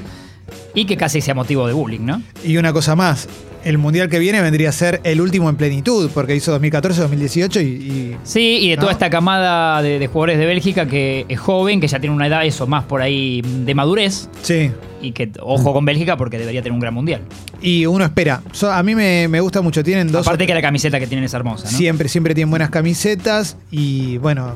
y 0.73 0.85
que 0.85 0.97
casi 0.97 1.21
sea 1.21 1.33
motivo 1.33 1.67
de 1.67 1.73
bullying, 1.73 2.01
¿no? 2.05 2.21
Y 2.43 2.57
una 2.57 2.73
cosa 2.73 2.95
más. 2.95 3.27
El 3.63 3.77
mundial 3.77 4.09
que 4.09 4.19
viene 4.19 4.41
vendría 4.41 4.67
a 4.67 4.71
ser 4.73 4.99
el 5.05 5.21
último 5.21 5.49
en 5.49 5.55
plenitud, 5.55 6.09
porque 6.13 6.35
hizo 6.35 6.51
2014, 6.51 6.99
2018 7.01 7.61
y. 7.61 7.63
y- 7.63 8.17
Sí, 8.23 8.57
y 8.61 8.69
de 8.71 8.77
toda 8.77 8.91
esta 8.91 9.09
camada 9.09 9.81
de, 9.81 9.99
de 9.99 10.07
jugadores 10.07 10.37
de 10.37 10.45
Bélgica 10.45 10.85
que 10.85 11.25
es 11.29 11.39
joven, 11.39 11.79
que 11.79 11.87
ya 11.87 11.99
tiene 11.99 12.13
una 12.13 12.27
edad, 12.27 12.45
eso, 12.45 12.67
más 12.67 12.83
por 12.83 13.01
ahí 13.01 13.41
de 13.41 13.73
madurez, 13.73 14.27
sí. 14.41 14.69
y 15.01 15.13
que 15.13 15.31
ojo 15.39 15.71
con 15.71 15.85
Bélgica 15.85 16.17
porque 16.17 16.37
debería 16.37 16.61
tener 16.61 16.73
un 16.73 16.81
gran 16.81 16.93
mundial. 16.93 17.21
Y 17.61 17.85
uno 17.85 18.03
espera. 18.03 18.41
So- 18.51 18.69
a 18.69 18.83
mí 18.83 18.95
me, 18.95 19.29
me 19.29 19.39
gusta 19.39 19.61
mucho. 19.61 19.81
Tienen 19.81 20.11
dos. 20.11 20.27
Aparte 20.27 20.45
que 20.45 20.53
la 20.53 20.61
camiseta 20.61 20.99
que 20.99 21.07
tienen 21.07 21.23
es 21.23 21.33
hermosa, 21.33 21.71
¿no? 21.71 21.77
Siempre, 21.77 22.09
siempre 22.09 22.35
tienen 22.35 22.49
buenas 22.49 22.69
camisetas. 22.69 23.55
Y 23.71 24.17
bueno, 24.17 24.55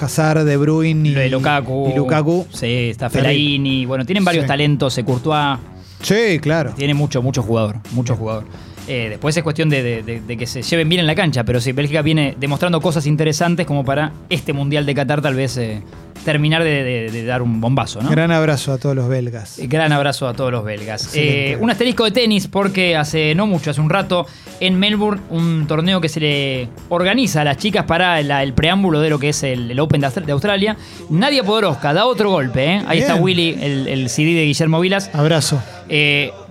Hazard, 0.00 0.44
De 0.44 0.56
Bruyne 0.56 1.08
y, 1.08 1.12
Lo 1.12 1.20
de 1.20 1.28
Lukaku. 1.28 1.90
y 1.92 1.96
Lukaku. 1.96 2.46
Sí, 2.52 2.88
está. 2.90 3.10
Fellaini. 3.10 3.84
Bueno, 3.84 4.06
tienen 4.06 4.24
varios 4.24 4.44
Sí. 4.44 4.48
talentos, 4.48 4.96
eh, 4.96 5.04
Courtois. 5.04 5.47
Sí, 6.02 6.38
claro. 6.40 6.72
Tiene 6.76 6.94
mucho, 6.94 7.22
mucho 7.22 7.42
jugador. 7.42 7.76
Mucho 7.92 8.14
jugador. 8.16 8.44
Eh, 8.88 9.08
después 9.10 9.36
es 9.36 9.42
cuestión 9.42 9.68
de, 9.68 9.82
de- 9.82 10.02
de- 10.02 10.20
de 10.22 10.36
que 10.36 10.46
se 10.46 10.62
lleven 10.62 10.88
bien 10.88 11.00
en 11.00 11.06
la 11.06 11.14
cancha, 11.14 11.44
pero 11.44 11.60
sí, 11.60 11.72
Bélgica 11.72 12.00
viene 12.02 12.34
demostrando 12.40 12.80
cosas 12.80 13.06
interesantes 13.06 13.66
como 13.66 13.84
para 13.84 14.12
este 14.30 14.52
Mundial 14.54 14.86
de 14.86 14.94
Qatar 14.94 15.20
tal 15.20 15.34
vez 15.34 15.56
eh, 15.58 15.82
terminar 16.24 16.64
de, 16.64 17.24
dar 17.26 17.42
un 17.42 17.60
bombazo, 17.60 18.00
¿no? 18.02 18.10
Gran 18.10 18.32
abrazo 18.32 18.72
a 18.72 18.78
todos 18.78 18.96
los 18.96 19.08
belgas. 19.08 19.58
Eh, 19.58 19.66
Gran 19.66 19.92
abrazo 19.92 20.26
a 20.26 20.32
todos 20.34 20.50
los 20.50 20.64
belgas. 20.64 21.10
Un 21.60 21.70
asterisco 21.70 22.04
de 22.04 22.10
tenis 22.12 22.48
porque 22.48 22.96
hace 22.96 23.34
no 23.34 23.46
mucho, 23.46 23.70
hace 23.70 23.80
un 23.80 23.90
rato, 23.90 24.26
en 24.60 24.78
Melbourne, 24.78 25.20
un 25.30 25.66
torneo 25.68 26.00
que 26.00 26.08
se 26.08 26.20
le 26.20 26.68
organiza 26.88 27.42
a 27.42 27.44
las 27.44 27.58
chicas 27.58 27.84
para 27.84 28.20
la- 28.22 28.42
el 28.42 28.52
preámbulo 28.54 29.00
de 29.00 29.10
lo 29.10 29.18
que 29.18 29.28
es 29.28 29.42
el, 29.42 29.70
el 29.70 29.80
Open 29.80 30.00
de 30.00 30.06
Aust- 30.08 30.24
de 30.24 30.32
Australia. 30.32 30.76
Nadia 31.10 31.44
Podoroska 31.44 31.92
da 31.92 32.06
otro 32.06 32.30
golpe, 32.30 32.64
¿eh? 32.64 32.82
Ahí 32.86 32.98
está. 33.00 33.14
Willy, 33.16 33.56
el, 33.60 33.86
el 33.86 34.08
CD 34.08 34.32
de 34.34 34.44
Guillermo 34.46 34.80
Vilas. 34.80 35.10
Abrazo. 35.12 35.62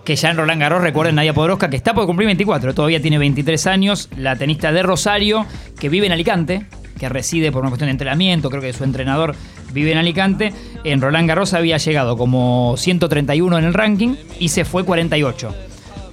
Que 0.08 0.16
ya 0.16 0.30
en 0.30 0.38
Roland 0.38 0.62
Garros, 0.62 0.82
recuerden 0.82 1.16
Nadia 1.16 1.34
Podoroska, 1.34 1.70
que 1.70 1.76
está 1.76 1.94
por 1.94 2.06
cumplir 2.06 2.28
24, 2.28 2.74
todavía 2.74 3.02
tiene 3.02 3.18
23 3.18 3.68
años, 3.68 4.08
la 4.16 4.38
tenista 4.38 4.72
de 4.72 4.82
Rosario, 4.82 5.46
que 5.78 5.90
vive 5.90 6.06
en 6.06 6.14
Alicante, 6.14 6.66
que 6.98 7.10
reside 7.10 7.52
por 7.52 7.64
una 7.64 7.72
cuestión 7.72 7.88
de 7.88 7.92
entrenamiento, 7.92 8.50
creo 8.50 8.62
que 8.62 8.72
su 8.72 8.86
entrenador 8.86 9.36
vive 9.74 9.92
en 9.92 9.98
Alicante. 9.98 10.54
En 10.86 11.02
Roland 11.02 11.28
Garros 11.28 11.54
había 11.54 11.76
llegado 11.76 12.16
como 12.16 12.76
131 12.78 13.58
en 13.58 13.66
el 13.66 13.74
ranking 13.74 14.16
y 14.40 14.48
se 14.48 14.64
fue 14.64 14.86
48, 14.86 15.54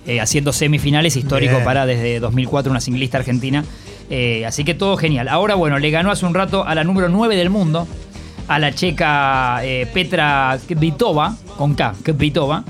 eh, 0.09 0.21
haciendo 0.21 0.53
semifinales 0.53 1.15
histórico 1.15 1.53
Bien. 1.53 1.65
para 1.65 1.87
desde 1.87 2.19
2004 2.19 2.73
una 2.73 2.81
singlista 2.81 3.19
argentina. 3.19 3.65
Eh, 4.11 4.45
así 4.45 4.65
que 4.65 4.75
todo 4.75 4.97
genial. 4.97 5.29
Ahora, 5.29 5.55
bueno, 5.55 5.79
le 5.79 5.93
ganó 5.93 6.11
hace 6.11 6.27
un 6.27 6.35
rato 6.35 6.67
a 6.67 6.75
la 6.75 6.83
número 6.83 7.09
9 7.11 7.37
del 7.37 7.49
mundo, 7.49 7.87
a 8.49 8.59
la 8.59 8.75
checa 8.75 9.65
eh, 9.65 9.89
Petra 9.93 10.59
Kvitova, 10.67 11.37
con 11.57 11.75
K, 11.75 11.95
Kvitova, 12.03 12.65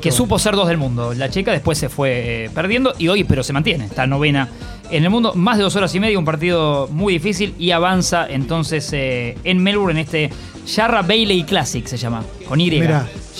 que 0.00 0.12
supo 0.12 0.38
ser 0.38 0.54
dos 0.54 0.68
del 0.68 0.78
mundo. 0.78 1.14
La 1.14 1.30
checa 1.30 1.52
después 1.52 1.78
se 1.78 1.88
fue 1.88 2.44
eh, 2.44 2.50
perdiendo 2.50 2.94
y 2.98 3.08
hoy, 3.08 3.24
pero 3.24 3.42
se 3.42 3.52
mantiene, 3.52 3.86
está 3.86 4.06
novena 4.06 4.48
en 4.90 5.04
el 5.04 5.10
mundo. 5.10 5.32
Más 5.34 5.56
de 5.56 5.64
dos 5.64 5.76
horas 5.76 5.94
y 5.94 6.00
media, 6.00 6.18
un 6.18 6.24
partido 6.24 6.88
muy 6.90 7.14
difícil 7.14 7.54
y 7.58 7.70
avanza 7.70 8.26
entonces 8.28 8.92
eh, 8.92 9.36
en 9.44 9.62
Melbourne 9.62 10.00
en 10.00 10.04
este 10.04 10.30
Yarra 10.66 11.02
Bailey 11.02 11.44
Classic, 11.44 11.86
se 11.86 11.96
llama, 11.96 12.22
con 12.48 12.60
Y. 12.60 12.80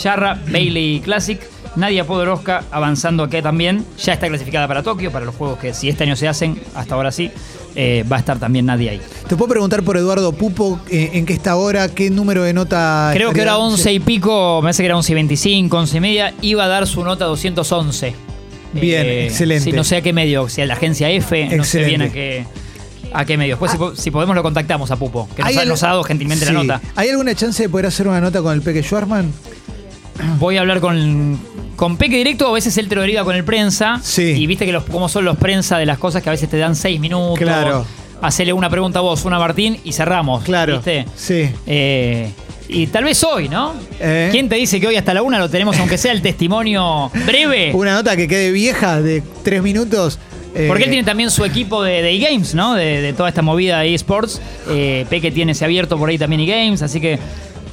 Yarra 0.03 0.41
Bailey 0.51 1.01
Classic. 1.01 1.41
Nadia 1.77 2.05
Podoroska 2.07 2.65
avanzando 2.71 3.23
acá 3.23 3.43
también. 3.43 3.85
Ya 4.03 4.13
está 4.15 4.29
clasificada 4.29 4.67
para 4.67 4.83
Tokio, 4.83 5.11
para 5.13 5.25
los 5.25 5.35
juegos 5.35 5.59
que 5.59 5.73
si 5.75 5.89
este 5.89 6.05
año 6.05 6.17
se 6.17 6.27
hacen, 6.29 6.59
hasta 6.75 6.95
ahora 6.95 7.13
sí, 7.13 7.31
eh, 7.75 8.05
va 8.11 8.17
a 8.17 8.19
estar 8.21 8.39
también 8.39 8.67
Nadia 8.67 8.93
ahí. 8.93 9.01
Te 9.29 9.37
puedo 9.37 9.51
preguntar 9.51 9.83
por 9.83 9.97
Eduardo 9.97 10.33
Pupo, 10.33 10.81
eh, 10.91 11.11
¿en 11.15 11.27
qué 11.27 11.35
está 11.35 11.53
ahora? 11.53 11.89
¿Qué 11.89 12.09
número 12.11 12.43
de 12.43 12.53
nota? 12.55 13.11
Creo 13.13 13.33
que 13.33 13.43
era 13.43 13.59
11 13.59 13.93
y 13.93 14.01
pico, 14.01 14.61
me 14.63 14.67
parece 14.67 14.83
que 14.83 14.87
era 14.87 14.97
11 14.97 15.13
y 15.13 15.15
25, 15.15 15.77
11 15.79 15.97
y 15.97 16.01
media, 16.01 16.35
iba 16.41 16.65
a 16.65 16.69
dar 16.69 16.87
su 16.87 17.05
nota 17.05 17.27
211. 17.27 18.15
Bien, 18.73 19.07
excelente. 19.07 19.65
sí, 19.71 19.73
no 19.73 19.85
sé 19.85 19.97
a 19.97 20.01
qué 20.03 20.13
medio, 20.13 20.49
si 20.49 20.61
a 20.61 20.67
la 20.67 20.75
agencia 20.75 21.09
F, 21.11 21.45
no 21.45 21.51
sé 21.51 21.57
Excelente. 21.57 21.89
bien 21.89 22.03
a 22.03 22.13
qué, 22.13 22.47
a 23.13 23.25
qué 23.25 23.37
medio. 23.39 23.55
Después, 23.55 23.73
si 23.73 23.79
po- 23.79 23.95
si, 23.97 24.11
podemos, 24.11 24.35
lo 24.37 24.43
contactamos 24.43 24.91
a 24.91 24.97
Pupo, 24.97 25.29
que 25.35 25.43
nos, 25.43 25.49
¿Hay 25.51 25.57
ha, 25.57 25.61
al- 25.63 25.69
nos 25.69 25.83
ha 25.83 25.89
dado 25.89 26.03
gentilmente 26.05 26.45
la 26.45 26.53
nota. 26.53 26.81
¿Hay 26.95 27.09
alguna 27.09 27.35
chance 27.35 27.63
de 27.63 27.69
poder 27.69 27.87
hacer 27.87 28.07
una 28.09 28.21
nota 28.21 28.43
con 28.43 28.53
el 28.55 28.61
Peque 28.63 28.83
Schwarzman? 28.83 29.33
Voy 30.39 30.57
a 30.57 30.61
hablar 30.61 30.81
con, 30.81 31.39
con 31.77 31.97
Peque 31.97 32.17
directo, 32.17 32.49
a 32.49 32.53
veces 32.53 32.77
él 32.79 32.89
te 32.89 32.95
lo 32.95 33.01
deriva 33.03 33.25
con 33.25 33.35
el 33.37 33.45
prensa. 33.45 34.01
Sí. 34.03 34.23
Y 34.37 34.47
viste 34.47 34.67
que 34.67 34.73
los, 34.73 34.85
cómo 34.85 35.09
son 35.09 35.25
los 35.25 35.37
prensa 35.37 35.79
de 35.79 35.87
las 35.87 35.99
cosas 35.99 36.23
que 36.23 36.29
a 36.29 36.33
veces 36.33 36.49
te 36.49 36.59
dan 36.59 36.75
6 36.77 37.01
minutos. 37.01 37.39
Claro. 37.39 37.85
Hacele 38.23 38.53
una 38.53 38.71
pregunta 38.71 39.01
a 39.01 39.03
vos, 39.03 39.25
una 39.25 39.37
a 39.37 39.39
Martín 39.41 39.79
y 39.85 39.93
cerramos. 39.93 40.43
Claro. 40.45 40.75
¿Viste? 40.77 41.05
Sí. 41.17 41.51
Eh, 41.67 42.31
y 42.69 42.87
tal 42.89 43.05
vez 43.05 43.23
hoy, 43.23 43.49
¿no? 43.49 43.75
Eh. 44.01 44.29
¿Quién 44.33 44.49
te 44.49 44.57
dice 44.57 44.81
que 44.81 44.87
hoy 44.89 44.97
hasta 44.97 45.13
la 45.15 45.23
una 45.23 45.39
lo 45.39 45.49
tenemos, 45.51 45.79
aunque 45.79 45.99
sea 45.99 46.13
el 46.13 46.23
testimonio 46.23 47.11
breve? 47.27 47.71
Una 47.75 47.93
nota 47.95 48.17
que 48.17 48.27
quede 48.27 48.51
vieja 48.53 49.01
de 49.03 49.23
tres 49.45 49.63
minutos. 49.63 50.19
eh, 50.55 50.65
Porque 50.67 50.85
él 50.85 50.91
tiene 50.91 51.05
también 51.05 51.31
su 51.31 51.45
equipo 51.45 51.83
de, 51.83 52.01
de 52.03 52.11
eGames, 52.13 52.55
¿no? 52.55 52.75
De, 52.75 53.03
de 53.03 53.13
toda 53.13 53.29
esta 53.29 53.43
movida 53.43 53.81
de 53.81 53.95
eSports. 53.95 54.41
Eh, 54.71 55.05
Peque 55.11 55.31
tiene 55.31 55.53
ese 55.53 55.65
abierto 55.67 55.97
por 55.99 56.09
ahí 56.09 56.19
también 56.19 56.41
eGames, 56.41 56.81
así 56.83 57.01
que. 57.01 57.19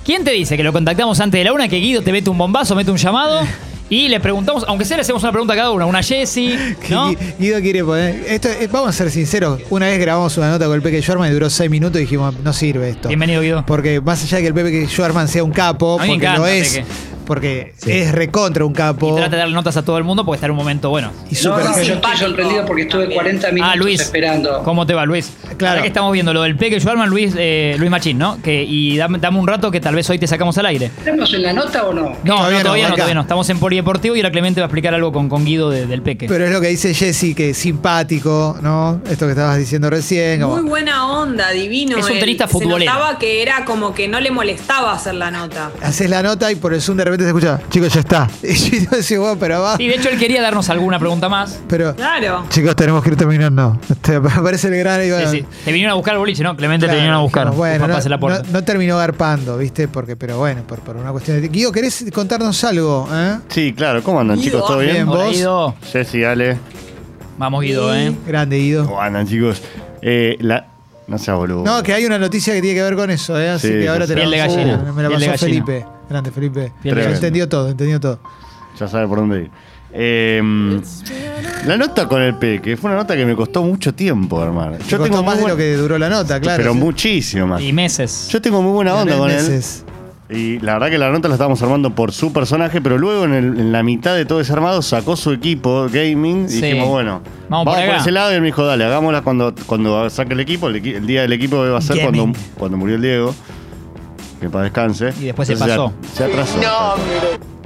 ¿Quién 0.05 0.23
te 0.23 0.31
dice 0.31 0.57
que 0.57 0.63
lo 0.63 0.73
contactamos 0.73 1.19
antes 1.19 1.39
de 1.39 1.45
la 1.45 1.53
una? 1.53 1.67
Que 1.67 1.77
Guido 1.77 2.01
te 2.01 2.11
mete 2.11 2.29
un 2.29 2.37
bombazo, 2.37 2.75
mete 2.75 2.91
un 2.91 2.97
llamado 2.97 3.41
y 3.89 4.07
le 4.09 4.19
preguntamos, 4.19 4.65
aunque 4.67 4.83
sea 4.85 4.97
le 4.97 5.01
hacemos 5.01 5.21
una 5.23 5.31
pregunta 5.31 5.53
a 5.53 5.57
cada 5.57 5.71
uno, 5.71 5.87
una 5.87 6.01
Jessie, 6.03 6.57
¿no? 6.89 7.11
Gui- 7.13 7.17
Guido 7.39 7.61
quiere 7.61 7.83
poner. 7.83 8.25
Esto, 8.27 8.49
eh, 8.49 8.67
vamos 8.71 8.89
a 8.89 8.93
ser 8.93 9.11
sinceros. 9.11 9.61
Una 9.69 9.85
vez 9.87 9.99
grabamos 9.99 10.35
una 10.37 10.49
nota 10.49 10.65
con 10.65 10.75
el 10.75 10.81
Peque 10.81 11.01
Schwarzman 11.01 11.29
y 11.29 11.33
duró 11.33 11.49
seis 11.49 11.69
minutos 11.69 11.99
y 11.99 12.01
dijimos, 12.01 12.35
no 12.43 12.51
sirve 12.51 12.89
esto. 12.89 13.07
Bienvenido, 13.07 13.41
Guido. 13.41 13.63
Porque 13.65 14.01
más 14.01 14.21
allá 14.23 14.37
de 14.37 14.43
que 14.43 14.47
el 14.49 14.53
Pepe 14.53 14.87
Schwarzman 14.87 15.27
sea 15.27 15.43
un 15.43 15.51
capo, 15.51 15.97
porque 15.97 16.13
encanta, 16.13 16.37
lo 16.39 16.47
es, 16.47 16.69
Peque. 16.73 16.85
Porque 17.23 17.73
es 17.85 18.11
recontra 18.11 18.65
un 18.65 18.73
capo. 18.73 19.09
Y 19.11 19.15
trata 19.15 19.31
de 19.31 19.37
darle 19.37 19.53
notas 19.53 19.77
a 19.77 19.83
todo 19.83 19.97
el 19.97 20.03
mundo 20.03 20.25
porque 20.25 20.37
está 20.37 20.45
en 20.47 20.51
un 20.51 20.57
momento 20.57 20.89
bueno. 20.89 21.11
y 21.29 21.33
No, 21.35 21.39
súper 21.39 21.65
no, 21.65 21.81
yo 21.81 21.93
estoy 21.95 22.17
sorprendido 22.17 22.65
porque 22.65 22.83
estuve 22.83 23.13
40 23.13 23.51
minutos 23.51 23.73
Ah, 23.73 23.75
Luis. 23.75 24.01
esperando. 24.01 24.61
¿Cómo 24.63 24.85
te 24.85 24.93
va, 24.93 25.05
Luis? 25.05 25.31
Claro. 25.57 25.71
Ahora 25.71 25.81
que 25.81 25.87
estamos 25.87 26.11
viendo 26.13 26.33
lo 26.33 26.41
del 26.43 26.55
Peque 26.55 26.79
Schwarman, 26.79 27.09
Luis, 27.09 27.33
eh, 27.37 27.75
Luis 27.77 27.89
Machín, 27.91 28.17
¿no? 28.17 28.41
Que, 28.41 28.63
y 28.63 28.97
dame, 28.97 29.17
dame 29.19 29.39
un 29.39 29.47
rato 29.47 29.71
que 29.71 29.79
tal 29.79 29.95
vez 29.95 30.09
hoy 30.09 30.19
te 30.19 30.27
sacamos 30.27 30.57
al 30.57 30.65
aire. 30.67 30.91
¿Estamos 30.97 31.33
en 31.33 31.41
la 31.43 31.53
nota 31.53 31.83
o 31.85 31.93
no? 31.93 32.15
No, 32.23 32.35
Todavía 32.37 32.57
no, 32.59 32.63
todavía 32.63 32.89
no, 32.89 32.95
todavía 32.95 33.15
no. 33.15 33.21
Estamos 33.21 33.49
en 33.49 33.59
Polideportivo 33.59 34.15
y 34.15 34.19
ahora 34.19 34.31
Clemente 34.31 34.61
va 34.61 34.65
a 34.65 34.67
explicar 34.67 34.93
algo 34.93 35.11
con, 35.11 35.29
con 35.29 35.45
Guido 35.45 35.69
de- 35.69 35.85
del 35.87 36.01
Peque. 36.01 36.27
Pero 36.27 36.45
es 36.45 36.51
lo 36.51 36.59
que 36.61 36.67
dice 36.67 36.93
Jesse, 36.93 37.35
que 37.35 37.51
es 37.51 37.57
simpático, 37.57 38.57
¿no? 38.61 39.01
Esto 39.09 39.25
que 39.25 39.31
estabas 39.31 39.57
diciendo 39.57 39.89
recién. 39.89 40.41
como- 40.41 40.55
Muy 40.57 40.69
buena 40.69 41.07
onda, 41.07 41.51
divino. 41.51 41.97
Es 41.97 42.09
un 42.09 42.19
tenista 42.19 42.47
Se 42.47 42.53
futbolero. 42.53 42.91
notaba 42.91 43.19
que 43.19 43.41
era 43.41 43.65
como 43.65 43.93
que 43.93 44.07
no 44.07 44.19
le 44.19 44.31
molestaba 44.31 44.93
hacer 44.93 45.15
la 45.15 45.29
nota. 45.31 45.71
Haces 45.81 46.09
la 46.09 46.23
nota 46.23 46.51
y 46.51 46.55
por 46.55 46.73
el 46.73 46.81
Zoom 46.81 46.97
de 46.97 47.05
repente 47.17 47.23
se 47.23 47.29
escucha, 47.29 47.59
chicos, 47.69 47.93
ya 47.93 47.99
está. 48.01 48.29
Y 48.43 48.85
yo 48.85 48.89
decía, 48.91 49.19
bueno, 49.19 49.37
pero 49.39 49.61
va. 49.61 49.77
Sí, 49.77 49.87
de 49.87 49.95
hecho 49.95 50.09
él 50.09 50.17
quería 50.19 50.41
darnos 50.41 50.69
alguna 50.69 50.99
pregunta 50.99 51.29
más. 51.29 51.59
Pero, 51.67 51.95
Claro. 51.95 52.45
chicos, 52.49 52.75
tenemos 52.75 53.03
que 53.03 53.09
ir 53.11 53.15
terminando. 53.15 53.79
Te 54.01 54.15
aparece 54.17 54.67
el 54.67 54.77
gran 54.77 55.01
y 55.01 55.05
Sí, 55.05 55.11
bueno, 55.11 55.31
sí. 55.31 55.45
Te 55.65 55.71
vinieron 55.71 55.91
a 55.91 55.95
buscar 55.95 56.13
el 56.13 56.19
boliche, 56.19 56.43
¿no? 56.43 56.55
Clemente 56.55 56.85
claro, 56.85 56.93
te 56.95 57.01
vinieron 57.01 57.19
a 57.19 57.21
buscar. 57.23 57.43
dijimos, 57.45 57.57
Bueno, 57.57 57.87
no, 57.87 58.09
la 58.09 58.19
puerta. 58.19 58.43
no- 58.45 58.51
no 58.51 58.63
terminó 58.63 58.97
garpando, 58.97 59.57
¿viste? 59.57 59.87
Porque, 59.87 60.15
pero 60.15 60.37
bueno, 60.37 60.63
por, 60.67 60.79
por 60.79 60.95
una 60.97 61.11
cuestión 61.11 61.41
de. 61.41 61.47
Guido, 61.47 61.71
¿querés 61.71 62.05
contarnos 62.13 62.63
algo? 62.63 63.07
¿Eh? 63.11 63.37
Sí, 63.49 63.73
claro. 63.73 64.01
¿Cómo 64.03 64.19
andan, 64.19 64.37
Guido, 64.37 64.51
chicos? 64.57 64.67
¿Todo 64.67 64.79
bien, 64.79 64.93
bien? 64.93 65.07
Hola, 65.09 65.23
vos. 65.25 65.33
Guido. 65.35 65.75
Jessy, 65.91 66.23
Ale. 66.23 66.57
Vamos, 67.37 67.63
Guido, 67.63 67.93
¿eh? 67.95 68.13
Grande, 68.27 68.57
Guido. 68.57 68.85
¿Cómo 68.85 69.01
andan, 69.01 69.27
chicos? 69.27 69.61
Eh, 70.01 70.37
la... 70.39 70.67
No 71.05 71.17
sea 71.17 71.33
boludo. 71.33 71.63
No, 71.65 71.83
que 71.83 71.93
hay 71.93 72.05
una 72.05 72.17
noticia 72.17 72.53
que 72.53 72.61
tiene 72.61 72.77
que 72.77 72.83
ver 72.83 72.95
con 72.95 73.11
eso, 73.11 73.37
¿eh? 73.39 73.49
Así 73.49 73.67
Sí, 73.67 73.73
que 73.73 73.89
ahora 73.89 74.07
sí, 74.07 74.13
te 74.13 74.19
la 74.19 74.21
Piel 74.21 74.31
de 74.31 74.37
vamos- 74.39 74.55
gallina, 74.55 74.93
me 74.93 75.03
la 75.03 75.09
piel 75.09 75.19
de 75.19 75.27
pasó 75.27 75.45
gallina. 75.45 75.65
Felipe. 75.65 75.85
Grande, 76.09 76.31
Felipe. 76.31 76.71
Tremendo. 76.81 77.13
Entendió 77.15 77.49
todo, 77.49 77.69
entendió 77.69 77.99
todo. 77.99 78.19
Ya 78.79 78.87
sabe 78.87 79.07
por 79.07 79.19
dónde 79.19 79.43
ir. 79.43 79.51
Eh, 79.95 80.41
la 81.67 81.77
nota 81.77 82.07
con 82.07 82.21
el 82.21 82.35
Peque 82.35 82.75
fue 82.77 82.89
una 82.89 82.99
nota 83.01 83.15
que 83.15 83.25
me 83.25 83.35
costó 83.35 83.61
mucho 83.63 83.93
tiempo, 83.93 84.43
hermano. 84.43 84.77
Yo 84.87 84.97
Yo 84.97 85.03
tengo 85.03 85.23
más 85.23 85.37
de 85.39 85.47
lo 85.47 85.55
que 85.55 85.75
duró 85.75 85.97
la 85.99 86.09
nota, 86.09 86.39
claro. 86.39 86.57
Pero 86.61 86.73
sí. 86.73 86.79
muchísimo 86.79 87.47
más. 87.47 87.61
Y 87.61 87.71
meses. 87.73 88.27
Yo 88.31 88.41
tengo 88.41 88.61
muy 88.61 88.71
buena 88.71 88.95
onda 88.95 89.17
con 89.17 89.29
él. 89.29 89.35
meses. 89.37 89.85
Y 90.29 90.57
la 90.59 90.73
verdad 90.73 90.89
que 90.89 90.97
la 90.97 91.11
nota 91.11 91.27
la 91.27 91.35
estábamos 91.35 91.61
armando 91.61 91.93
por 91.93 92.11
su 92.11 92.33
personaje, 92.33 92.81
pero 92.81 92.97
luego 92.97 93.25
en, 93.25 93.33
el- 93.33 93.59
en 93.59 93.71
la 93.71 93.83
mitad 93.83 94.15
de 94.15 94.25
todo 94.25 94.39
ese 94.41 94.51
armado 94.51 94.81
sacó 94.81 95.15
su 95.15 95.31
equipo 95.31 95.87
gaming 95.91 96.45
y 96.45 96.49
Sí. 96.49 96.61
dijimos, 96.61 96.87
bueno, 96.89 97.21
Vamos 97.49 97.65
vamos, 97.67 97.85
por 97.85 97.95
ese 97.95 98.11
lado 98.11 98.31
y 98.31 98.35
él 98.35 98.41
me 98.41 98.47
dijo, 98.47 98.65
dale, 98.65 98.83
hagámosla 98.85 99.21
cuando, 99.21 99.53
cuando 99.67 100.09
saque 100.09 100.33
el 100.33 100.39
equipo. 100.39 100.69
El, 100.69 101.05
día 101.05 101.21
del 101.21 101.33
equipo 101.33 101.57
va 101.57 101.77
a 101.77 101.81
ser 101.81 102.01
cuando, 102.01 102.31
cuando 102.57 102.77
murió 102.77 102.95
el 102.95 103.01
Diego. 103.03 103.35
Que 104.43 104.49
para 104.49 104.65
descanse. 104.65 105.13
Y 105.21 105.25
después 105.27 105.47
se 105.47 105.53
Entonces 105.53 105.77
pasó. 105.77 105.93
Se, 106.11 106.17
se 106.17 106.23
atrasó. 106.25 106.57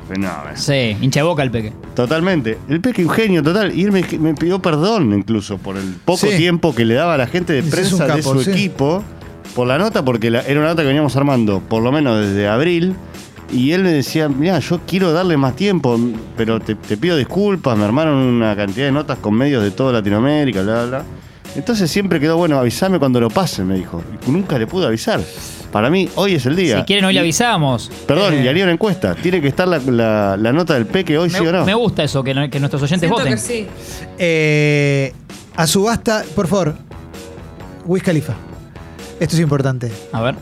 Fenómeno. 0.07 0.37
Sí, 0.55 0.95
hincha 1.01 1.21
de 1.21 1.23
boca 1.23 1.41
el 1.41 1.49
peque. 1.49 1.73
Totalmente. 1.95 2.59
El 2.69 2.79
Peque 2.81 3.03
un 3.03 3.09
genio 3.09 3.41
total. 3.41 3.75
Y 3.75 3.83
él 3.83 3.91
me, 3.91 4.03
me 4.19 4.35
pidió 4.35 4.61
perdón 4.61 5.11
incluso 5.13 5.57
por 5.57 5.75
el 5.75 5.95
poco 6.05 6.27
Sí. 6.27 6.37
tiempo 6.37 6.75
que 6.75 6.85
le 6.85 6.93
daba 6.93 7.15
a 7.15 7.17
la 7.17 7.25
gente 7.25 7.53
de 7.53 7.59
Ese 7.59 7.67
es 7.69 7.73
prensa 7.73 7.95
un 7.95 8.01
de 8.01 8.07
capo, 8.21 8.33
su 8.35 8.43
sí. 8.43 8.51
equipo 8.51 9.03
por 9.55 9.67
la 9.67 9.79
nota, 9.79 10.05
porque 10.05 10.29
la- 10.29 10.41
era 10.43 10.59
una 10.59 10.69
nota 10.69 10.83
que 10.83 10.87
veníamos 10.87 11.15
armando 11.15 11.61
por 11.67 11.81
lo 11.81 11.91
menos 11.91 12.19
desde 12.23 12.47
abril. 12.47 12.95
Y 13.51 13.71
él 13.71 13.83
me 13.83 13.91
decía, 13.91 14.29
mira, 14.29 14.59
yo 14.59 14.81
quiero 14.85 15.11
darle 15.13 15.35
más 15.35 15.55
tiempo, 15.55 15.99
pero 16.37 16.59
te, 16.59 16.75
te 16.75 16.95
pido 16.95 17.17
disculpas, 17.17 17.75
me 17.77 17.85
armaron 17.85 18.13
una 18.17 18.55
cantidad 18.55 18.85
de 18.85 18.91
notas 18.91 19.17
con 19.17 19.33
medios 19.33 19.63
de 19.63 19.71
toda 19.71 19.93
Latinoamérica, 19.93 20.61
bla, 20.61 20.73
bla, 20.73 20.85
bla. 20.85 21.03
Entonces 21.55 21.89
siempre 21.89 22.19
quedó, 22.19 22.37
bueno, 22.37 22.59
avísame 22.59 22.99
cuando 22.99 23.19
lo 23.19 23.29
pase, 23.29 23.63
me 23.63 23.75
dijo. 23.75 24.03
Y 24.27 24.31
nunca 24.31 24.59
le 24.59 24.67
pude 24.67 24.85
avisar. 24.85 25.21
Para 25.77 25.91
mí, 25.91 26.09
hoy 26.15 26.33
es 26.33 26.43
el 26.47 26.55
día. 26.55 26.79
Si 26.79 26.85
quieren, 26.85 27.05
hoy 27.05 27.13
le 27.13 27.19
avisamos. 27.19 27.91
Perdón, 28.07 28.33
Eh, 28.33 28.41
y 28.43 28.47
haría 28.47 28.63
una 28.63 28.73
encuesta. 28.73 29.13
¿Tiene 29.13 29.39
que 29.39 29.47
estar 29.47 29.67
la, 29.67 29.77
la- 29.77 30.35
la 30.35 30.51
nota 30.51 30.73
del 30.73 30.87
Peque 30.87 31.19
hoy, 31.19 31.29
sí 31.29 31.37
o 31.37 31.43
me, 31.43 31.51
no? 31.51 31.65
me 31.65 31.75
gusta 31.75 32.01
eso, 32.01 32.23
que, 32.23 32.33
no- 32.33 32.49
que 32.49 32.59
nuestros 32.59 32.81
oyentes 32.81 33.01
Siento 33.07 33.15
voten. 33.19 33.33
que 33.35 33.37
sí. 33.39 33.67
Eh, 34.17 35.13
a 35.55 35.67
subasta, 35.67 36.23
por 36.35 36.47
favor. 36.47 36.73
Wiz 37.85 38.01
Khalifa. 38.01 38.33
Esto 39.19 39.35
es 39.35 39.39
importante. 39.39 39.91
A 40.13 40.21
ver. 40.23 40.33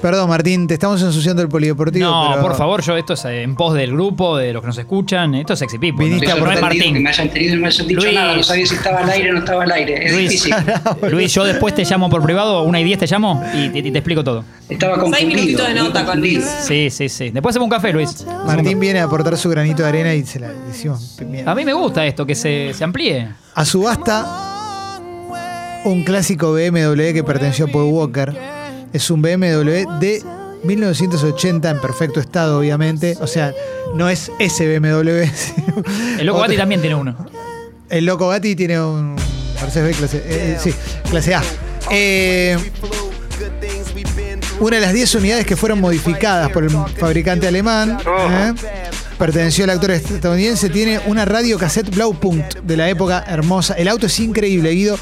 Perdón, 0.00 0.30
Martín, 0.30 0.66
te 0.66 0.74
estamos 0.74 1.02
ensuciando 1.02 1.42
el 1.42 1.48
polideportivo. 1.48 2.08
No, 2.08 2.28
pero 2.30 2.42
por 2.42 2.56
favor, 2.56 2.80
yo 2.82 2.96
esto 2.96 3.12
es 3.12 3.24
eh, 3.26 3.42
en 3.42 3.54
pos 3.54 3.74
del 3.74 3.92
grupo, 3.92 4.36
de 4.38 4.52
los 4.54 4.62
que 4.62 4.66
nos 4.68 4.78
escuchan. 4.78 5.34
Esto 5.34 5.52
es 5.52 5.58
Sexy 5.58 5.78
People. 5.78 6.06
Viniste 6.06 6.26
no, 6.26 6.32
a 6.32 6.36
no 6.38 6.40
es 6.40 6.42
aportar- 6.52 6.60
sorprendido 6.60 6.84
que 6.84 6.90
Martín. 6.90 7.02
me 7.02 7.10
hayan 7.10 7.28
tenido 7.28 7.52
y 7.52 7.56
no 7.56 7.60
me 7.62 7.66
hayan 7.68 7.86
dicho 7.86 8.00
Luis. 8.00 8.14
nada. 8.14 8.36
No 8.36 8.42
sabía 8.42 8.66
si 8.66 8.74
estaba 8.76 8.98
al 9.00 9.10
aire 9.10 9.30
o 9.30 9.32
no 9.34 9.38
estaba 9.40 9.62
al 9.64 9.72
aire. 9.72 10.06
Es 10.06 10.12
Luis. 10.14 10.30
difícil. 10.30 10.54
Luis, 11.10 11.34
yo 11.34 11.44
después 11.44 11.74
te 11.74 11.84
llamo 11.84 12.08
por 12.08 12.22
privado, 12.22 12.62
una 12.62 12.80
y 12.80 12.84
diez 12.84 12.98
te 12.98 13.06
llamo 13.06 13.44
y 13.54 13.68
te, 13.68 13.88
explico 13.88 14.24
todo. 14.24 14.42
Estaba 14.70 14.94
Seis 14.94 15.02
confundido. 15.04 15.28
minutitos 15.36 15.66
de 15.68 15.74
muy 15.74 15.82
nota 15.82 16.06
con. 16.06 16.20
Luis. 16.20 16.44
Sí, 16.62 16.88
sí, 16.90 17.08
sí. 17.10 17.30
Después 17.30 17.52
hacemos 17.52 17.66
un 17.66 17.70
café, 17.70 17.92
Luis. 17.92 18.24
Martín 18.46 18.80
viene 18.80 19.00
a 19.00 19.04
aportar 19.04 19.36
su 19.36 19.50
granito 19.50 19.82
de 19.82 19.88
arena 19.90 20.14
y 20.14 20.24
se 20.24 20.40
la 20.40 20.48
decimos. 20.48 21.18
A 21.44 21.54
mí 21.54 21.64
me 21.66 21.74
gusta 21.74 22.06
esto, 22.06 22.24
que 22.24 22.34
se, 22.34 22.72
se 22.72 22.84
amplíe. 22.84 23.28
A 23.54 23.64
subasta, 23.66 24.98
un 25.84 26.04
clásico 26.04 26.52
BMW 26.54 27.12
que 27.12 27.22
perteneció 27.22 27.66
a 27.66 27.68
Paul 27.68 27.90
Walker. 27.92 28.59
Es 28.92 29.10
un 29.10 29.22
BMW 29.22 29.98
de 30.00 30.22
1980 30.64 31.70
en 31.70 31.80
perfecto 31.80 32.20
estado, 32.20 32.58
obviamente. 32.58 33.16
O 33.20 33.26
sea, 33.26 33.54
no 33.94 34.08
es 34.08 34.30
ese 34.38 34.78
BMW. 34.78 35.24
El 36.18 36.26
Loco. 36.26 36.40
Gatti 36.40 36.56
también 36.56 36.80
tiene 36.80 36.96
uno. 36.96 37.16
El 37.88 38.04
Loco 38.04 38.28
Gatti 38.28 38.54
tiene 38.54 38.80
un 38.80 39.16
Mercedes 39.60 39.88
B 39.88 39.94
clase, 39.94 40.18
eh, 40.18 40.22
eh, 40.28 40.58
sí, 40.60 40.74
clase 41.08 41.34
A. 41.34 41.42
Eh, 41.90 42.56
una 44.60 44.76
de 44.76 44.82
las 44.82 44.92
10 44.92 45.14
unidades 45.16 45.46
que 45.46 45.56
fueron 45.56 45.80
modificadas 45.80 46.50
por 46.50 46.64
el 46.64 46.70
fabricante 46.70 47.48
alemán, 47.48 47.98
¿eh? 48.30 48.52
perteneció 49.18 49.64
al 49.64 49.70
actor 49.70 49.90
estadounidense, 49.90 50.68
tiene 50.68 51.00
una 51.06 51.24
radio 51.24 51.58
cassette 51.58 51.94
Blaupunkt 51.94 52.58
de 52.60 52.76
la 52.76 52.88
época 52.88 53.24
hermosa. 53.26 53.74
El 53.74 53.88
auto 53.88 54.06
es 54.06 54.20
increíble, 54.20 54.70
Guido. 54.70 54.98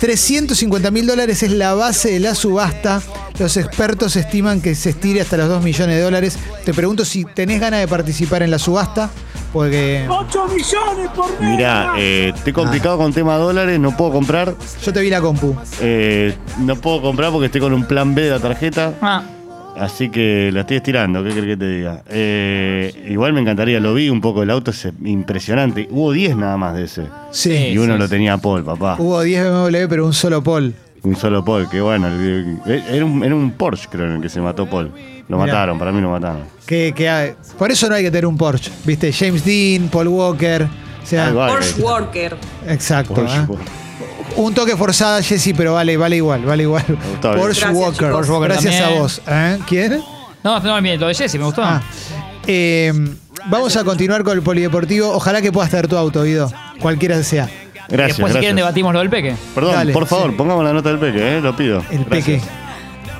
350 0.00 0.90
mil 0.90 1.06
dólares 1.06 1.42
es 1.42 1.52
la 1.52 1.74
base 1.74 2.12
de 2.12 2.20
la 2.20 2.34
subasta. 2.34 3.02
Los 3.38 3.58
expertos 3.58 4.16
estiman 4.16 4.60
que 4.62 4.74
se 4.74 4.90
estire 4.90 5.20
hasta 5.20 5.36
los 5.36 5.48
2 5.48 5.62
millones 5.62 5.96
de 5.96 6.02
dólares. 6.02 6.38
Te 6.64 6.72
pregunto 6.72 7.04
si 7.04 7.24
tenés 7.26 7.60
ganas 7.60 7.80
de 7.80 7.86
participar 7.88 8.42
en 8.42 8.50
la 8.50 8.58
subasta, 8.58 9.10
porque 9.52 10.06
Mirá, 11.40 11.92
eh, 11.98 12.32
estoy 12.34 12.52
complicado 12.54 12.96
con 12.96 13.12
tema 13.12 13.36
dólares, 13.36 13.78
no 13.78 13.94
puedo 13.94 14.12
comprar. 14.12 14.54
yo 14.82 14.92
te 14.92 15.00
vi 15.02 15.10
la 15.10 15.20
compu. 15.20 15.54
eh, 15.80 16.34
no 16.58 16.76
puedo 16.76 17.02
comprar 17.02 17.30
porque 17.30 17.46
estoy 17.46 17.60
con 17.60 17.74
un 17.74 17.84
plan 17.84 18.14
B 18.14 18.22
de 18.22 18.30
la 18.30 18.40
tarjeta. 18.40 18.94
Ah, 19.02 19.22
Así 19.76 20.10
que 20.10 20.50
la 20.52 20.60
estoy 20.60 20.76
estirando, 20.78 21.22
¿qué 21.24 21.30
crees 21.30 21.46
que 21.46 21.56
te 21.56 21.68
diga? 21.68 22.02
Eh, 22.08 23.06
igual 23.08 23.32
me 23.32 23.40
encantaría, 23.40 23.80
lo 23.80 23.94
vi 23.94 24.08
un 24.10 24.20
poco, 24.20 24.42
el 24.42 24.50
auto 24.50 24.70
es 24.72 24.86
impresionante. 25.04 25.88
Hubo 25.90 26.12
10 26.12 26.36
nada 26.36 26.56
más 26.56 26.74
de 26.76 26.84
ese. 26.84 27.04
Sí. 27.30 27.52
Y 27.72 27.78
uno 27.78 27.94
sí, 27.94 27.98
lo 27.98 28.04
sí. 28.06 28.10
tenía 28.10 28.36
Paul, 28.38 28.64
papá. 28.64 28.96
Hubo 28.98 29.22
10 29.22 29.44
BMW, 29.44 29.88
pero 29.88 30.04
un 30.06 30.12
solo 30.12 30.42
Paul. 30.42 30.74
Un 31.02 31.16
solo 31.16 31.42
Paul, 31.44 31.68
que 31.70 31.80
bueno. 31.80 32.08
Era 32.66 33.04
un, 33.04 33.24
era 33.24 33.34
un 33.34 33.52
Porsche, 33.52 33.88
creo, 33.90 34.04
en 34.06 34.12
el 34.16 34.20
que 34.20 34.28
se 34.28 34.40
mató 34.40 34.68
Paul. 34.68 34.92
Lo 35.28 35.36
Mirá. 35.38 35.46
mataron, 35.52 35.78
para 35.78 35.92
mí 35.92 36.00
lo 36.02 36.10
mataron. 36.10 36.42
Que, 36.66 36.92
que 36.94 37.08
hay- 37.08 37.32
por 37.58 37.70
eso 37.70 37.88
no 37.88 37.94
hay 37.94 38.02
que 38.02 38.10
tener 38.10 38.26
un 38.26 38.36
Porsche. 38.36 38.70
¿Viste? 38.84 39.12
James 39.12 39.44
Dean, 39.44 39.88
Paul 39.88 40.08
Walker. 40.08 40.64
O 41.02 41.06
sea. 41.06 41.32
Porsche 41.32 41.80
Worker. 41.80 42.36
exacto. 42.68 43.14
Porsche, 43.14 43.36
¿eh? 43.38 43.44
Porsche. 43.46 43.64
Un 44.36 44.54
toque 44.54 44.76
forzada, 44.76 45.22
Jesse, 45.22 45.52
pero 45.56 45.74
vale, 45.74 45.96
vale 45.96 46.16
igual, 46.16 46.42
vale 46.44 46.62
igual. 46.64 46.84
gustó, 46.88 47.32
Porsche 47.34 47.60
Gracias, 47.62 47.72
Walker. 47.74 48.12
Walker 48.12 48.48
Gracias 48.48 48.80
a 48.80 48.88
vos. 48.90 49.20
¿eh? 49.26 49.58
¿Quién? 49.68 50.02
no, 50.42 50.60
no, 50.60 50.80
bien, 50.82 50.98
lo 51.00 51.08
de 51.08 51.14
Jesse 51.14 51.34
me 51.36 51.44
gustó. 51.44 51.62
Ah. 51.62 51.82
Eh, 52.46 52.92
vamos 53.46 53.76
a 53.76 53.84
continuar 53.84 54.22
con 54.24 54.36
el 54.36 54.42
polideportivo. 54.42 55.10
Ojalá 55.10 55.42
que 55.42 55.52
puedas 55.52 55.70
tener 55.70 55.88
tu 55.88 55.96
auto, 55.96 56.22
Guido. 56.22 56.50
Cualquiera 56.80 57.22
sea. 57.22 57.44
Gracias, 57.44 57.88
Después, 57.88 58.14
si 58.16 58.18
gracias. 58.20 58.38
quieren, 58.40 58.56
debatimos 58.56 58.92
lo 58.92 59.00
del 59.00 59.10
peque. 59.10 59.34
Perdón, 59.54 59.74
Dale, 59.74 59.92
por 59.92 60.06
favor, 60.06 60.30
sí. 60.30 60.36
pongamos 60.36 60.64
la 60.64 60.72
nota 60.72 60.88
del 60.90 60.98
peque, 60.98 61.36
¿eh? 61.36 61.40
lo 61.40 61.56
pido. 61.56 61.84
El 61.90 62.04
Gracias. 62.04 62.08
peque. 62.08 62.40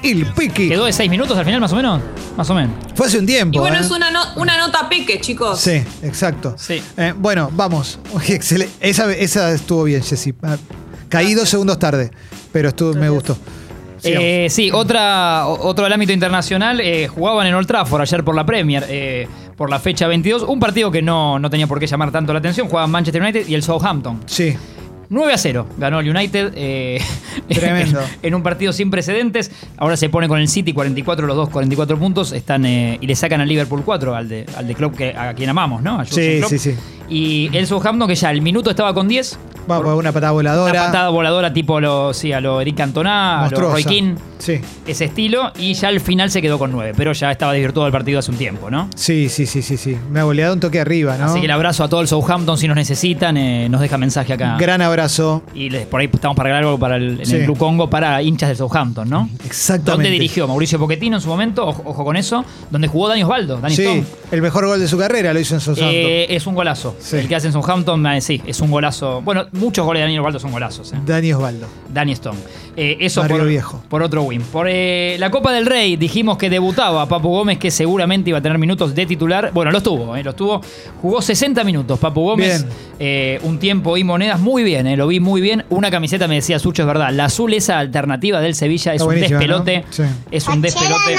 El 0.02 0.26
peque. 0.32 0.68
¿Quedó 0.68 0.86
de 0.86 0.92
seis 0.94 1.10
minutos 1.10 1.36
al 1.36 1.44
final, 1.44 1.60
más 1.60 1.72
o 1.72 1.76
menos? 1.76 2.00
Más 2.36 2.48
o 2.48 2.54
menos. 2.54 2.70
Fue 2.94 3.06
hace 3.06 3.18
un 3.18 3.26
tiempo. 3.26 3.56
Y 3.58 3.60
bueno, 3.60 3.76
¿eh? 3.76 3.80
es 3.80 3.90
una, 3.90 4.10
no- 4.10 4.32
una 4.36 4.56
nota 4.56 4.88
peque, 4.88 5.20
chicos. 5.20 5.60
Sí, 5.60 5.82
exacto. 6.02 6.54
Sí. 6.56 6.80
Eh, 6.96 7.12
bueno, 7.16 7.50
vamos. 7.52 7.98
Excelente. 8.28 8.72
Esa, 8.80 9.12
esa 9.12 9.50
estuvo 9.52 9.84
bien, 9.84 10.02
Jessy. 10.02 10.32
Ah, 11.10 11.18
Caí 11.22 11.34
dos 11.34 11.48
segundos 11.48 11.78
tarde, 11.78 12.10
pero 12.52 12.68
estuvo, 12.68 12.94
me 12.94 13.08
gustó. 13.08 13.36
Eh, 14.02 14.46
sí, 14.48 14.70
otra, 14.72 15.46
otro 15.46 15.84
del 15.84 15.92
ámbito 15.92 16.12
internacional. 16.12 16.80
eh, 16.80 17.06
jugaban 17.08 17.46
en 17.46 17.54
Old 17.54 17.66
Trafford 17.66 18.00
ayer 18.00 18.24
por 18.24 18.34
la 18.34 18.46
Premier, 18.46 18.84
eh, 18.88 19.28
por 19.56 19.68
la 19.68 19.78
fecha 19.78 20.06
22. 20.08 20.44
Un 20.44 20.58
partido 20.58 20.90
que 20.90 21.02
no, 21.02 21.38
no 21.38 21.50
tenía 21.50 21.66
por 21.66 21.78
qué 21.78 21.86
llamar 21.86 22.10
tanto 22.10 22.32
la 22.32 22.38
atención. 22.38 22.68
Jugaban 22.68 22.90
Manchester 22.90 23.20
United 23.20 23.46
y 23.48 23.54
el 23.54 23.62
Southampton. 23.62 24.20
sí. 24.26 24.56
9 25.12 25.32
a 25.32 25.38
0 25.38 25.66
ganó 25.76 25.98
el 25.98 26.08
United 26.08 26.52
eh, 26.54 27.00
Tremendo. 27.48 27.98
en 28.22 28.32
un 28.32 28.44
partido 28.44 28.72
sin 28.72 28.92
precedentes. 28.92 29.50
Ahora 29.76 29.96
se 29.96 30.08
pone 30.08 30.28
con 30.28 30.38
el 30.38 30.46
City 30.46 30.72
44, 30.72 31.26
los 31.26 31.34
dos 31.34 31.48
44 31.48 31.98
puntos. 31.98 32.30
Están 32.30 32.64
eh, 32.64 32.96
y 33.00 33.08
le 33.08 33.16
sacan 33.16 33.40
al 33.40 33.48
Liverpool 33.48 33.82
4, 33.84 34.14
al 34.14 34.28
de, 34.28 34.46
al 34.56 34.68
de 34.68 34.74
club 34.76 34.94
que, 34.96 35.08
a 35.12 35.34
quien 35.34 35.50
amamos, 35.50 35.82
¿no? 35.82 35.98
A 35.98 36.04
Sí, 36.04 36.36
Klopp. 36.38 36.50
sí, 36.50 36.58
sí. 36.60 36.74
Y 37.08 37.50
el 37.56 37.66
Southampton 37.66 38.06
que 38.06 38.14
ya 38.14 38.30
el 38.30 38.40
minuto 38.40 38.70
estaba 38.70 38.94
con 38.94 39.08
10. 39.08 39.36
Va 39.68 39.82
por 39.82 39.94
una 39.94 40.12
patada 40.12 40.32
voladora. 40.32 40.72
Una 40.72 40.86
patada 40.86 41.08
voladora 41.10 41.52
tipo 41.52 41.80
lo, 41.80 42.12
sí, 42.14 42.32
a 42.32 42.40
lo 42.40 42.60
Eric 42.60 42.76
Cantona, 42.76 43.44
a 43.44 43.50
lo. 43.50 43.60
Roy 43.60 43.84
Keane, 43.84 44.16
Sí. 44.40 44.60
ese 44.86 45.04
estilo. 45.04 45.52
Y 45.58 45.74
ya 45.74 45.88
al 45.88 46.00
final 46.00 46.30
se 46.30 46.42
quedó 46.42 46.58
con 46.58 46.72
9, 46.72 46.92
pero 46.96 47.12
ya 47.12 47.30
estaba 47.30 47.52
desvirtuado 47.52 47.86
el 47.86 47.92
partido 47.92 48.18
hace 48.18 48.30
un 48.32 48.36
tiempo, 48.36 48.70
¿no? 48.70 48.88
Sí, 48.96 49.28
sí, 49.28 49.46
sí, 49.46 49.62
sí, 49.62 49.76
sí. 49.76 49.96
Me 50.10 50.20
ha 50.20 50.24
goleado 50.24 50.52
un 50.54 50.60
toque 50.60 50.80
arriba, 50.80 51.16
¿no? 51.16 51.26
Así 51.26 51.38
que 51.40 51.44
el 51.46 51.50
abrazo 51.52 51.84
a 51.84 51.88
todo 51.88 52.00
el 52.00 52.08
Southampton 52.08 52.58
si 52.58 52.66
nos 52.66 52.76
necesitan, 52.76 53.36
eh, 53.36 53.68
nos 53.68 53.80
deja 53.80 53.96
mensaje 53.98 54.32
acá. 54.32 54.56
Gran 54.58 54.82
abrazo. 54.82 55.42
y 55.54 55.70
les- 55.70 55.86
por 55.86 56.00
ahí 56.00 56.08
estamos 56.12 56.36
para 56.36 56.56
algo 56.58 56.78
para 56.78 56.96
el, 56.96 57.20
en 57.20 57.26
Sí. 57.26 57.36
el 57.36 57.44
Club 57.44 57.58
Congo 57.58 57.88
para 57.90 58.20
hinchas 58.22 58.48
del 58.48 58.56
Southampton, 58.56 59.08
¿no? 59.08 59.28
Exactamente. 59.44 59.90
¿Dónde 59.92 60.10
dirigió 60.10 60.48
Mauricio 60.48 60.78
Pochettino 60.78 61.16
en 61.16 61.22
su 61.22 61.28
momento? 61.28 61.66
Ojo, 61.66 61.82
ojo 61.84 62.04
con 62.04 62.16
eso. 62.16 62.44
Donde 62.70 62.88
jugó 62.88 63.08
Dani 63.08 63.22
Osvaldo, 63.22 63.58
Dani 63.60 63.74
Sí, 63.74 63.82
Stone. 63.82 64.04
el 64.32 64.42
mejor 64.42 64.66
gol 64.66 64.80
de 64.80 64.88
su 64.88 64.96
carrera 64.98 65.32
lo 65.34 65.40
hizo 65.40 65.54
en 65.54 65.60
Southampton. 65.60 65.94
Eh, 65.94 66.26
es 66.34 66.46
un 66.46 66.54
golazo. 66.54 66.96
Sí. 66.98 67.16
El 67.16 67.28
que 67.28 67.36
hace 67.36 67.48
en 67.48 67.52
Southampton, 67.52 68.06
eh, 68.06 68.20
sí, 68.20 68.40
es 68.46 68.60
un 68.60 68.70
golazo. 68.70 69.20
Bueno, 69.22 69.46
muchos 69.52 69.84
goles 69.84 70.00
de 70.00 70.04
Dani 70.06 70.18
Osvaldo 70.18 70.38
son 70.40 70.52
golazos. 70.52 70.92
Dani 71.04 71.32
Osvaldo. 71.32 71.66
Dani 71.92 72.12
Stone. 72.12 72.38
Eso 72.76 73.20
Barrio 73.22 73.38
por, 73.38 73.46
Viejo. 73.48 73.82
por 73.88 74.02
otro 74.02 74.22
Darwin. 74.30 74.42
Por 74.42 74.66
eh, 74.68 75.16
la 75.18 75.30
Copa 75.30 75.52
del 75.52 75.66
Rey 75.66 75.96
dijimos 75.96 76.38
que 76.38 76.48
debutaba 76.50 77.06
Papu 77.06 77.28
Gómez, 77.28 77.58
que 77.58 77.70
seguramente 77.70 78.30
iba 78.30 78.38
a 78.38 78.42
tener 78.42 78.58
minutos 78.58 78.94
de 78.94 79.06
titular. 79.06 79.50
Bueno, 79.52 79.70
los 79.70 79.82
tuvo, 79.82 80.16
eh, 80.16 80.22
los 80.22 80.36
tuvo. 80.36 80.60
Jugó 81.02 81.20
60 81.20 81.64
minutos 81.64 81.98
Papu 81.98 82.22
Gómez. 82.22 82.66
Eh, 82.98 83.40
un 83.42 83.58
tiempo 83.58 83.96
y 83.96 84.04
monedas 84.04 84.40
muy 84.40 84.62
bien, 84.62 84.86
eh, 84.86 84.96
lo 84.96 85.06
vi 85.06 85.20
muy 85.20 85.40
bien. 85.40 85.64
Una 85.70 85.90
camiseta 85.90 86.28
me 86.28 86.36
decía 86.36 86.58
Sucho, 86.58 86.82
es 86.82 86.86
verdad. 86.86 87.10
La 87.12 87.26
azul, 87.26 87.52
esa 87.54 87.78
alternativa 87.78 88.40
del 88.40 88.54
Sevilla, 88.54 88.94
es 88.94 89.00
Está 89.00 89.14
un 89.14 89.20
despelote. 89.20 89.78
¿no? 89.78 89.84
Sí. 89.92 90.02
Es 90.30 90.46
un 90.48 90.60
despelote. 90.60 91.16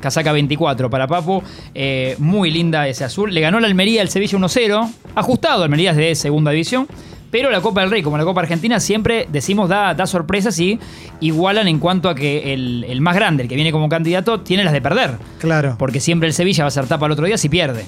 Casaca 0.00 0.32
24 0.32 0.90
para 0.90 1.06
Papu. 1.06 1.42
Eh, 1.74 2.16
muy 2.18 2.50
linda 2.50 2.86
ese 2.88 3.04
azul. 3.04 3.32
Le 3.32 3.40
ganó 3.40 3.60
la 3.60 3.68
Almería 3.68 4.02
el 4.02 4.08
Sevilla 4.08 4.36
1-0. 4.36 4.90
Ajustado, 5.14 5.62
Almería 5.62 5.92
es 5.92 5.96
de 5.96 6.14
segunda 6.14 6.50
división. 6.50 6.86
Pero 7.32 7.50
la 7.50 7.60
Copa 7.62 7.80
del 7.80 7.90
Rey, 7.90 8.02
como 8.02 8.16
la 8.18 8.24
Copa 8.24 8.42
Argentina, 8.42 8.78
siempre 8.78 9.26
decimos 9.32 9.68
da, 9.68 9.94
da 9.94 10.06
sorpresas 10.06 10.56
y 10.60 10.78
igualan 11.20 11.66
en 11.66 11.78
cuanto 11.80 12.08
a 12.08 12.14
que 12.14 12.52
el, 12.52 12.84
el 12.86 13.00
más 13.00 13.16
grande, 13.16 13.42
el 13.42 13.48
que 13.48 13.54
viene 13.56 13.72
como 13.72 13.88
candidato, 13.88 14.40
tiene 14.40 14.62
las 14.64 14.72
de 14.74 14.82
perder. 14.82 15.12
Claro. 15.40 15.74
Porque 15.78 15.98
siempre 15.98 16.28
el 16.28 16.34
Sevilla 16.34 16.62
va 16.64 16.68
a 16.68 16.70
ser 16.70 16.86
tapa 16.86 17.06
el 17.06 17.12
otro 17.12 17.24
día 17.26 17.38
si 17.38 17.48
pierde. 17.48 17.86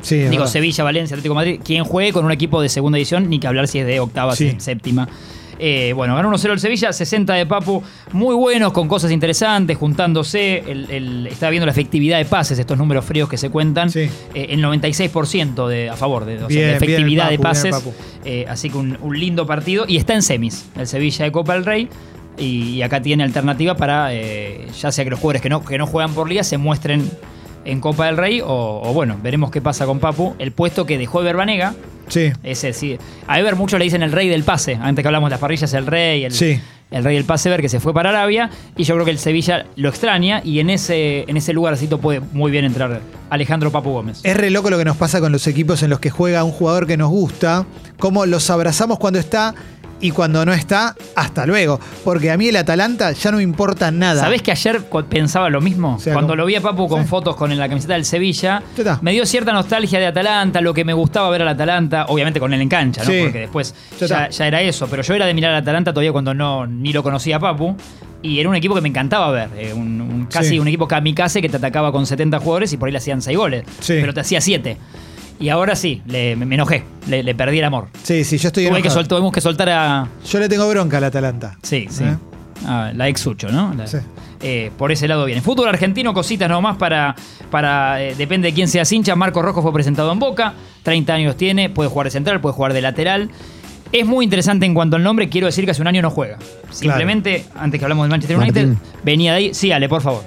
Sí, 0.00 0.16
Digo, 0.16 0.30
verdad. 0.30 0.46
Sevilla, 0.46 0.84
Valencia, 0.84 1.14
Atlético 1.14 1.34
de 1.34 1.36
Madrid, 1.36 1.60
quien 1.62 1.84
juegue 1.84 2.12
con 2.12 2.24
un 2.24 2.32
equipo 2.32 2.62
de 2.62 2.68
segunda 2.68 2.98
edición, 2.98 3.28
ni 3.28 3.38
que 3.38 3.46
hablar 3.46 3.68
si 3.68 3.78
es 3.80 3.86
de 3.86 4.00
octava, 4.00 4.34
Sí. 4.34 4.54
séptima. 4.58 5.06
Eh, 5.60 5.92
bueno, 5.92 6.14
ganó 6.14 6.30
1-0 6.30 6.52
el 6.52 6.60
Sevilla, 6.60 6.92
60 6.92 7.34
de 7.34 7.44
Papu, 7.46 7.82
muy 8.12 8.34
buenos, 8.36 8.72
con 8.72 8.86
cosas 8.86 9.10
interesantes, 9.10 9.76
juntándose. 9.76 10.58
El, 10.66 10.90
el- 10.90 11.26
estaba 11.26 11.50
viendo 11.50 11.66
la 11.66 11.72
efectividad 11.72 12.18
de 12.18 12.24
pases, 12.26 12.58
estos 12.58 12.78
números 12.78 13.04
fríos 13.04 13.28
que 13.28 13.36
se 13.36 13.50
cuentan. 13.50 13.90
Sí. 13.90 14.08
Eh, 14.34 14.46
el 14.50 14.62
96% 14.62 15.66
de, 15.66 15.90
a 15.90 15.96
favor 15.96 16.24
de, 16.24 16.36
o 16.36 16.38
sea, 16.38 16.46
Bien, 16.48 16.58
de 16.58 16.62
bien 16.62 16.68
el 16.70 16.76
efectividad 16.76 17.24
Papu, 17.24 17.32
de 17.32 17.38
pases. 17.38 17.84
Eh, 18.24 18.46
así 18.48 18.70
que 18.70 18.78
un, 18.78 18.98
un 19.02 19.18
lindo 19.18 19.46
partido. 19.46 19.84
Y 19.88 19.96
está 19.96 20.14
en 20.14 20.22
semis, 20.22 20.66
el 20.76 20.86
Sevilla 20.86 21.24
de 21.24 21.32
Copa 21.32 21.54
del 21.54 21.64
Rey. 21.64 21.88
Y, 22.38 22.74
y 22.76 22.82
acá 22.82 23.02
tiene 23.02 23.24
alternativa 23.24 23.74
para, 23.76 24.12
ya 24.12 24.92
sea 24.92 25.02
que 25.02 25.10
los 25.10 25.18
jugadores 25.18 25.42
que 25.42 25.48
no, 25.48 25.64
que 25.64 25.76
no 25.76 25.88
juegan 25.88 26.14
por 26.14 26.28
liga 26.28 26.44
se 26.44 26.56
muestren 26.56 27.10
en 27.64 27.80
Copa 27.80 28.06
del 28.06 28.16
Rey. 28.16 28.40
O, 28.40 28.80
o 28.84 28.92
bueno, 28.92 29.18
veremos 29.20 29.50
qué 29.50 29.60
pasa 29.60 29.86
con 29.86 29.98
Papu. 29.98 30.34
El 30.38 30.52
puesto 30.52 30.86
que 30.86 30.98
dejó 30.98 31.20
Ever 31.20 31.34
Banega. 31.36 31.74
Sí. 32.08 32.32
Ese 32.42 32.72
sí. 32.72 32.98
A 33.26 33.38
Ever 33.38 33.56
muchos 33.56 33.78
le 33.78 33.84
dicen 33.84 34.02
el 34.02 34.12
rey 34.12 34.28
del 34.28 34.44
pase. 34.44 34.78
Antes 34.80 35.02
que 35.02 35.08
hablamos 35.08 35.28
de 35.28 35.32
las 35.32 35.40
parrillas, 35.40 35.72
el 35.74 35.86
rey, 35.86 36.24
el, 36.24 36.32
Sí. 36.32 36.60
el 36.90 37.04
rey 37.04 37.16
del 37.16 37.24
pase 37.24 37.48
Ever 37.48 37.60
que 37.60 37.68
se 37.68 37.80
fue 37.80 37.92
para 37.94 38.10
Arabia. 38.10 38.50
Y 38.76 38.84
yo 38.84 38.94
creo 38.94 39.04
que 39.04 39.10
el 39.10 39.18
Sevilla 39.18 39.66
lo 39.76 39.88
extraña. 39.88 40.40
Y 40.44 40.60
en 40.60 40.70
ese, 40.70 41.24
en 41.28 41.36
ese 41.36 41.52
lugarcito 41.52 41.98
puede 41.98 42.20
muy 42.20 42.50
bien 42.50 42.64
entrar 42.64 43.00
Alejandro 43.30 43.70
Papu 43.70 43.90
Gómez. 43.90 44.20
Es 44.24 44.36
re 44.36 44.50
loco 44.50 44.70
lo 44.70 44.78
que 44.78 44.84
nos 44.84 44.96
pasa 44.96 45.20
con 45.20 45.32
los 45.32 45.46
equipos 45.46 45.82
en 45.82 45.90
los 45.90 46.00
que 46.00 46.10
juega 46.10 46.44
un 46.44 46.52
jugador 46.52 46.86
que 46.86 46.96
nos 46.96 47.10
gusta, 47.10 47.66
cómo 47.98 48.24
los 48.26 48.48
abrazamos 48.50 48.98
cuando 48.98 49.18
está 49.18 49.54
y 50.00 50.10
cuando 50.12 50.44
no 50.44 50.52
está, 50.52 50.94
hasta 51.16 51.44
luego. 51.46 51.80
Porque 52.04 52.30
a 52.30 52.36
mí 52.36 52.48
el 52.48 52.56
Atalanta 52.56 53.12
ya 53.12 53.30
no 53.30 53.38
me 53.38 53.42
importa 53.42 53.90
nada. 53.90 54.20
¿Sabés 54.22 54.42
que 54.42 54.50
ayer 54.52 54.82
pensaba 55.08 55.50
lo 55.50 55.60
mismo? 55.60 55.94
O 55.96 55.98
sea, 55.98 56.12
Cuando 56.12 56.32
como- 56.32 56.36
lo 56.42 56.46
vi 56.46 56.54
a 56.56 56.60
Papu 56.60 56.88
con 56.88 57.02
Sí. 57.02 57.08
fotos 57.08 57.36
con 57.36 57.56
la 57.56 57.68
camiseta 57.68 57.94
del 57.94 58.04
Sevilla, 58.04 58.62
me 59.02 59.12
dio 59.12 59.26
cierta 59.26 59.52
nostalgia 59.52 59.98
de 59.98 60.06
Atalanta, 60.06 60.60
lo 60.60 60.72
que 60.74 60.84
me 60.84 60.92
gustaba 60.92 61.28
ver 61.30 61.42
al 61.42 61.48
Atalanta, 61.48 62.06
obviamente 62.08 62.38
con 62.40 62.52
él 62.54 62.60
en 62.60 62.68
cancha, 62.68 63.02
¿no? 63.04 63.10
Sí. 63.10 63.20
Porque 63.22 63.38
después 63.40 63.74
Ya 64.00 64.46
era 64.46 64.60
eso, 64.62 64.86
pero 64.88 65.02
yo 65.02 65.14
era 65.14 65.26
de 65.26 65.34
mirar 65.34 65.50
al 65.52 65.58
Atalanta 65.62 65.92
todavía 65.92 66.12
cuando 66.12 66.32
no 66.34 66.66
ni 66.66 66.92
lo 66.92 67.02
conocía 67.02 67.36
a 67.36 67.40
Papu. 67.40 67.76
Y 68.20 68.40
era 68.40 68.48
un 68.48 68.56
equipo 68.56 68.74
que 68.74 68.80
me 68.80 68.88
encantaba 68.88 69.30
ver. 69.30 69.48
eh, 69.56 69.72
un, 69.72 70.00
un- 70.00 70.26
casi 70.26 70.50
Sí. 70.50 70.58
un 70.58 70.66
equipo 70.66 70.88
kamikaze 70.88 71.40
que 71.40 71.48
te 71.48 71.56
atacaba 71.56 71.92
con 71.92 72.04
70 72.04 72.40
jugadores 72.40 72.72
y 72.72 72.76
por 72.76 72.86
ahí 72.88 72.92
le 72.92 72.98
hacían 72.98 73.22
6 73.22 73.36
goles. 73.38 73.64
Pero 73.86 74.12
te 74.12 74.20
hacía 74.20 74.40
7. 74.40 74.76
Y 75.40 75.50
ahora 75.50 75.76
sí, 75.76 76.02
le- 76.06 76.34
me, 76.36 76.54
enojé. 76.54 76.82
Le, 77.08 77.22
le 77.22 77.34
perdí 77.34 77.58
el 77.58 77.64
amor. 77.64 77.88
Sí, 78.02 78.24
sí, 78.24 78.38
yo 78.38 78.48
estoy 78.48 78.64
Tuve 78.64 78.74
que 78.76 78.88
enojado. 78.88 79.00
sol- 79.00 79.08
tuvimos 79.08 79.32
que 79.32 79.40
soltar 79.40 79.68
a. 79.70 80.08
Yo 80.28 80.40
le 80.40 80.48
tengo 80.48 80.68
bronca 80.68 80.98
al 80.98 81.04
Atalanta. 81.04 81.56
Sí, 81.62 81.86
sí. 81.90 82.04
¿Eh? 82.04 82.16
Ah, 82.66 82.90
la 82.94 83.08
ex 83.08 83.20
Sucho, 83.20 83.48
¿no? 83.50 83.72
La- 83.74 83.86
Sí. 83.86 83.98
eh, 84.40 84.72
por 84.76 84.90
ese 84.90 85.06
lado 85.06 85.24
viene. 85.26 85.40
Fútbol 85.40 85.68
argentino, 85.68 86.12
cositas 86.12 86.48
nomás 86.48 86.76
para. 86.76 87.14
para 87.52 88.02
eh, 88.02 88.14
depende 88.16 88.48
de 88.48 88.54
quién 88.54 88.66
sea 88.68 88.82
hincha. 88.90 89.14
Marcos 89.14 89.44
Rojo 89.44 89.62
fue 89.62 89.72
presentado 89.72 90.10
en 90.12 90.18
Boca. 90.18 90.54
30 90.82 91.14
años 91.14 91.36
tiene. 91.36 91.70
Puede 91.70 91.88
jugar 91.88 92.06
de 92.06 92.10
central, 92.10 92.40
puede 92.40 92.54
jugar 92.54 92.72
de 92.72 92.80
lateral. 92.82 93.30
Es 93.92 94.04
muy 94.04 94.24
interesante 94.24 94.66
en 94.66 94.74
cuanto 94.74 94.96
al 94.96 95.02
nombre. 95.04 95.28
Quiero 95.28 95.46
decir 95.46 95.64
que 95.64 95.70
hace 95.70 95.80
un 95.80 95.88
año 95.88 96.02
no 96.02 96.10
juega. 96.10 96.36
Simplemente, 96.70 97.46
antes 97.56 97.78
que 97.78 97.84
hablamos 97.84 98.04
del 98.04 98.10
Manchester 98.10 98.36
United, 98.36 98.66
Martín. 98.66 98.82
venía 99.04 99.32
de 99.32 99.38
ahí. 99.38 99.54
Sí, 99.54 99.72
Ale, 99.72 99.88
por 99.88 100.02
favor. 100.02 100.24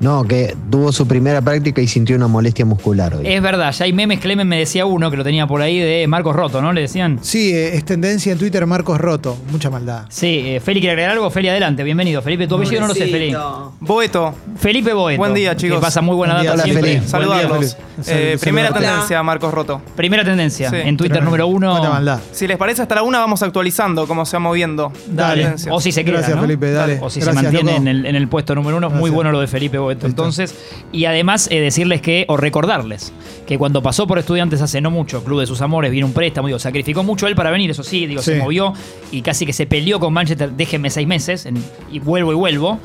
No, 0.00 0.22
que 0.24 0.56
tuvo 0.70 0.92
su 0.92 1.08
primera 1.08 1.40
práctica 1.40 1.80
y 1.82 1.88
sintió 1.88 2.14
una 2.14 2.28
molestia 2.28 2.64
muscular 2.64 3.14
hoy. 3.14 3.26
Es 3.26 3.42
verdad, 3.42 3.72
ya 3.72 3.84
hay 3.84 3.92
memes. 3.92 4.20
Clemen 4.20 4.46
me 4.46 4.56
decía 4.58 4.86
uno 4.86 5.10
que 5.10 5.16
lo 5.16 5.24
tenía 5.24 5.46
por 5.48 5.60
ahí 5.60 5.78
de 5.80 6.06
Marcos 6.06 6.36
Roto, 6.36 6.62
¿no? 6.62 6.72
Le 6.72 6.82
decían. 6.82 7.18
Sí, 7.20 7.52
eh, 7.52 7.74
es 7.76 7.84
tendencia 7.84 8.30
en 8.32 8.38
Twitter 8.38 8.64
Marcos 8.66 9.00
Roto. 9.00 9.36
Mucha 9.50 9.70
maldad. 9.70 10.04
Sí, 10.08 10.42
eh, 10.44 10.60
Feli 10.60 10.78
quiere 10.80 10.92
agregar 10.92 11.10
algo. 11.12 11.28
Feli, 11.30 11.48
adelante. 11.48 11.82
Bienvenido. 11.82 12.22
Felipe, 12.22 12.46
tu 12.46 12.54
apellido 12.54 12.80
no 12.82 12.86
lo 12.88 12.94
sé, 12.94 13.08
Feli. 13.08 13.34
Boeto, 13.80 14.34
Felipe 14.56 14.92
Boeto. 14.92 15.18
Buen 15.18 15.34
día, 15.34 15.50
Que 15.50 15.62
chicos. 15.62 15.80
pasa 15.80 16.00
muy 16.00 16.14
buena 16.14 16.34
Buen 16.34 16.42
día, 16.42 16.50
data 16.52 16.62
hola, 16.62 16.72
siempre. 16.72 16.90
Feli. 16.90 16.98
Buen 17.00 17.08
saludarlos. 17.10 17.76
Eh, 18.06 18.38
primera 18.40 18.72
tendencia, 18.72 19.22
Marcos 19.24 19.52
Roto. 19.52 19.82
Primera 19.96 20.24
tendencia. 20.24 20.70
Sí. 20.70 20.76
En 20.76 20.96
Twitter 20.96 21.22
número 21.24 21.48
uno. 21.48 21.70
Cuánta 21.72 21.90
maldad. 21.90 22.20
Si 22.30 22.46
les 22.46 22.56
parece, 22.56 22.82
hasta 22.82 22.94
la 22.94 23.02
una 23.02 23.18
vamos 23.18 23.42
actualizando 23.42 24.06
cómo 24.06 24.24
se 24.24 24.36
va 24.36 24.40
moviendo. 24.40 24.92
Dale. 25.08 25.54
O 25.70 25.80
si 25.80 25.90
se 25.90 26.04
queda. 26.04 26.18
Gracias, 26.18 26.36
¿no? 26.36 26.42
Felipe, 26.42 26.70
dale. 26.70 26.98
O 27.02 27.10
si 27.10 27.18
Gracias, 27.20 27.36
se 27.44 27.52
mantiene 27.52 27.76
en 27.76 27.88
el, 27.88 28.06
en 28.06 28.14
el 28.14 28.28
puesto 28.28 28.54
número 28.54 28.76
uno. 28.76 28.88
Muy 28.90 28.96
Gracias. 28.98 29.14
bueno 29.14 29.32
lo 29.32 29.40
de 29.40 29.48
Felipe 29.48 29.78
Boeto. 29.78 29.87
Entonces, 30.06 30.54
y 30.92 31.04
además 31.06 31.48
eh, 31.50 31.60
decirles 31.60 32.00
que, 32.00 32.24
o 32.28 32.36
recordarles, 32.36 33.12
que 33.46 33.56
cuando 33.58 33.82
pasó 33.82 34.06
por 34.06 34.18
estudiantes 34.18 34.60
hace 34.62 34.80
no 34.80 34.90
mucho, 34.90 35.24
Club 35.24 35.40
de 35.40 35.46
sus 35.46 35.60
Amores, 35.62 35.90
vino 35.90 36.06
un 36.06 36.12
préstamo, 36.12 36.46
digo, 36.48 36.58
sacrificó 36.58 37.02
mucho 37.02 37.26
él 37.26 37.34
para 37.34 37.50
venir, 37.50 37.70
eso 37.70 37.82
sí, 37.82 38.06
digo, 38.06 38.20
se 38.22 38.32
movió 38.42 38.72
y 39.12 39.22
casi 39.22 39.46
que 39.46 39.52
se 39.52 39.66
peleó 39.66 39.98
con 40.00 40.12
Manchester, 40.12 40.50
déjenme 40.52 40.90
seis 40.90 41.06
meses 41.06 41.46
en- 41.46 41.62
y 41.90 41.98
vuelvo 41.98 42.32
y 42.32 42.36
vuelvo. 42.36 42.78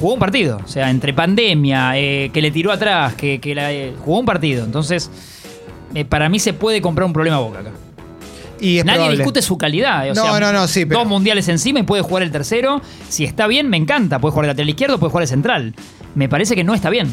Jugó 0.00 0.12
un 0.14 0.20
partido, 0.20 0.60
o 0.64 0.68
sea, 0.68 0.90
entre 0.90 1.14
pandemia, 1.14 1.98
eh, 1.98 2.30
que 2.32 2.42
le 2.42 2.50
tiró 2.50 2.70
atrás, 2.72 3.14
que, 3.14 3.40
que 3.40 3.54
la- 3.54 3.72
eh, 3.72 3.94
jugó 4.04 4.18
un 4.20 4.26
partido. 4.26 4.64
Entonces, 4.64 5.10
eh, 5.94 6.04
para 6.04 6.28
mí 6.28 6.38
se 6.38 6.52
puede 6.52 6.82
comprar 6.82 7.06
un 7.06 7.12
problema 7.14 7.36
a 7.38 7.40
Boca 7.40 7.60
acá. 7.60 7.70
Y 8.60 8.78
es 8.78 8.84
Nadie 8.84 8.96
probable. 8.98 9.16
discute 9.18 9.42
su 9.42 9.56
calidad. 9.58 10.06
eh, 10.06 10.10
o 10.10 10.14
No, 10.14 10.22
sea, 10.22 10.40
no, 10.40 10.52
no, 10.52 10.66
sí, 10.68 10.84
pero- 10.84 11.00
Dos 11.00 11.08
mundiales 11.08 11.48
encima 11.48 11.80
y 11.80 11.82
puede 11.84 12.02
jugar 12.02 12.22
el 12.22 12.30
tercero. 12.30 12.80
Si 13.08 13.24
está 13.24 13.46
bien, 13.46 13.68
me 13.68 13.76
encanta. 13.76 14.18
Puede 14.18 14.32
jugar 14.32 14.46
de 14.46 14.52
lateral 14.52 14.68
izquierdo, 14.70 14.98
puede 14.98 15.10
jugar 15.10 15.22
de 15.24 15.28
central. 15.28 15.74
Me 16.14 16.28
parece 16.28 16.54
que 16.56 16.64
no 16.64 16.74
está 16.74 16.90
bien. 16.90 17.08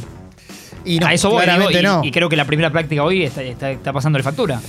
Y 0.84 1.00
no, 1.00 1.08
a 1.08 1.14
eso 1.14 1.30
voy. 1.30 1.44
claramente 1.44 1.80
digo, 1.80 1.92
y, 1.92 1.96
no. 1.96 2.04
y 2.04 2.12
creo 2.12 2.30
que 2.30 2.36
la 2.36 2.46
primera 2.46 2.72
práctica 2.72 3.04
hoy 3.04 3.24
está, 3.24 3.42
está, 3.44 3.72
está 3.72 3.92
pasándole 3.94 4.24
factura. 4.24 4.62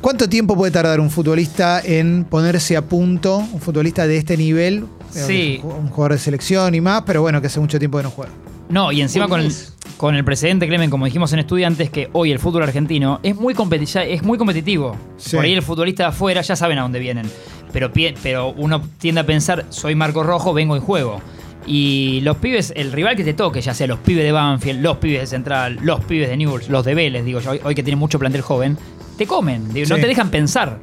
¿Cuánto 0.00 0.28
tiempo 0.28 0.54
puede 0.56 0.70
tardar 0.70 1.00
un 1.00 1.10
futbolista 1.10 1.80
en 1.82 2.24
ponerse 2.24 2.76
a 2.76 2.82
punto, 2.82 3.38
un 3.38 3.60
futbolista 3.60 4.06
de 4.06 4.18
este 4.18 4.36
nivel? 4.36 4.84
Sí. 5.10 5.60
Un 5.62 5.88
jugador 5.88 6.12
de 6.12 6.18
selección 6.18 6.74
y 6.74 6.80
más, 6.82 7.02
pero 7.06 7.22
bueno, 7.22 7.40
que 7.40 7.46
hace 7.46 7.60
mucho 7.60 7.78
tiempo 7.78 7.96
que 7.98 8.04
no 8.04 8.10
juega. 8.10 8.32
No, 8.68 8.92
y 8.92 9.00
encima 9.00 9.28
con 9.28 9.40
el, 9.40 9.52
con 9.96 10.14
el 10.16 10.24
precedente, 10.24 10.66
Clemen, 10.66 10.90
como 10.90 11.04
dijimos 11.04 11.32
en 11.32 11.38
estudiantes, 11.38 11.88
que 11.90 12.08
hoy 12.12 12.32
el 12.32 12.38
fútbol 12.38 12.62
argentino 12.64 13.20
es 13.22 13.36
muy, 13.36 13.54
competi- 13.54 14.04
es 14.08 14.22
muy 14.22 14.36
competitivo. 14.38 14.96
Sí. 15.16 15.36
Por 15.36 15.44
ahí 15.44 15.52
el 15.52 15.62
futbolista 15.62 16.04
de 16.04 16.08
afuera 16.10 16.40
ya 16.42 16.56
saben 16.56 16.78
a 16.78 16.82
dónde 16.82 16.98
vienen. 16.98 17.30
Pero, 17.72 17.90
pero 18.22 18.48
uno 18.56 18.82
tiende 18.98 19.20
a 19.20 19.26
pensar, 19.26 19.64
soy 19.70 19.94
Marco 19.94 20.22
Rojo, 20.22 20.52
vengo 20.52 20.76
y 20.76 20.80
juego. 20.80 21.20
Y 21.66 22.20
los 22.22 22.36
pibes, 22.36 22.72
el 22.76 22.92
rival 22.92 23.16
que 23.16 23.24
te 23.24 23.32
toque, 23.34 23.60
ya 23.62 23.72
sea 23.72 23.86
los 23.86 23.98
pibes 24.00 24.22
de 24.24 24.32
Banfield, 24.32 24.82
los 24.82 24.98
pibes 24.98 25.20
de 25.22 25.26
Central, 25.26 25.78
los 25.82 26.04
pibes 26.04 26.28
de 26.28 26.36
Newell's, 26.36 26.68
los 26.68 26.84
de 26.84 26.94
Vélez, 26.94 27.24
digo 27.24 27.40
yo, 27.40 27.52
hoy, 27.52 27.60
hoy 27.64 27.74
que 27.74 27.82
tiene 27.82 27.96
mucho 27.96 28.18
plantel 28.18 28.42
joven, 28.42 28.76
te 29.16 29.26
comen, 29.26 29.72
digo, 29.72 29.88
no 29.88 29.96
te 29.96 30.06
dejan 30.06 30.30
pensar. 30.30 30.78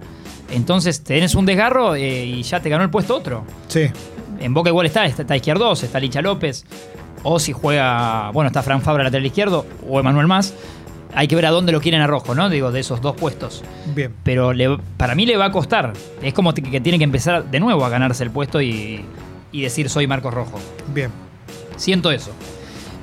Entonces 0.50 1.02
tenés 1.04 1.36
un 1.36 1.46
desgarro 1.46 1.96
eh, 1.96 2.26
y 2.26 2.42
ya 2.44 2.60
te 2.62 2.70
ganó 2.70 2.84
el 2.84 2.90
puesto 2.90 3.16
otro. 3.16 3.46
Sí. 3.68 3.84
En 4.40 4.54
Boca 4.54 4.70
igual 4.70 4.88
está, 4.88 5.06
está, 5.06 5.22
está 5.22 5.36
Izquierdos, 5.36 5.84
está 5.84 6.00
Licha 6.00 6.22
López, 6.22 6.66
o 7.24 7.40
si 7.40 7.52
juega, 7.54 8.32
bueno, 8.32 8.48
está 8.48 8.62
Fran 8.64 8.82
Fabra 8.82 9.04
lateral 9.04 9.26
izquierdo, 9.26 9.66
o 9.88 10.00
Emanuel 10.00 10.28
Más. 10.28 10.54
Hay 11.14 11.28
que 11.28 11.36
ver 11.36 11.46
a 11.46 11.50
dónde 11.52 11.74
lo 11.74 11.82
quieren 11.82 12.00
a 12.02 12.08
Rojo, 12.08 12.34
¿no? 12.36 12.50
Digo, 12.50 12.72
de 12.72 12.80
esos 12.80 13.02
dos 13.02 13.16
puestos. 13.18 13.64
Bien. 13.94 14.14
Pero 14.24 14.54
le- 14.54 14.78
para 14.96 15.14
mí 15.14 15.26
le 15.26 15.36
va 15.36 15.46
a 15.46 15.52
costar. 15.52 15.92
Es 16.22 16.34
como 16.34 16.54
que 16.54 16.80
tiene 16.80 16.98
que 16.98 17.04
empezar 17.04 17.44
de 17.52 17.60
nuevo 17.60 17.84
a 17.84 17.90
ganarse 17.90 18.24
el 18.24 18.32
puesto 18.32 18.62
y, 18.62 19.04
y 19.52 19.62
decir 19.62 19.90
soy 19.90 20.08
Marcos 20.08 20.34
Rojo. 20.34 20.58
Bien. 20.94 21.12
Siento 21.76 22.12
eso. 22.12 22.32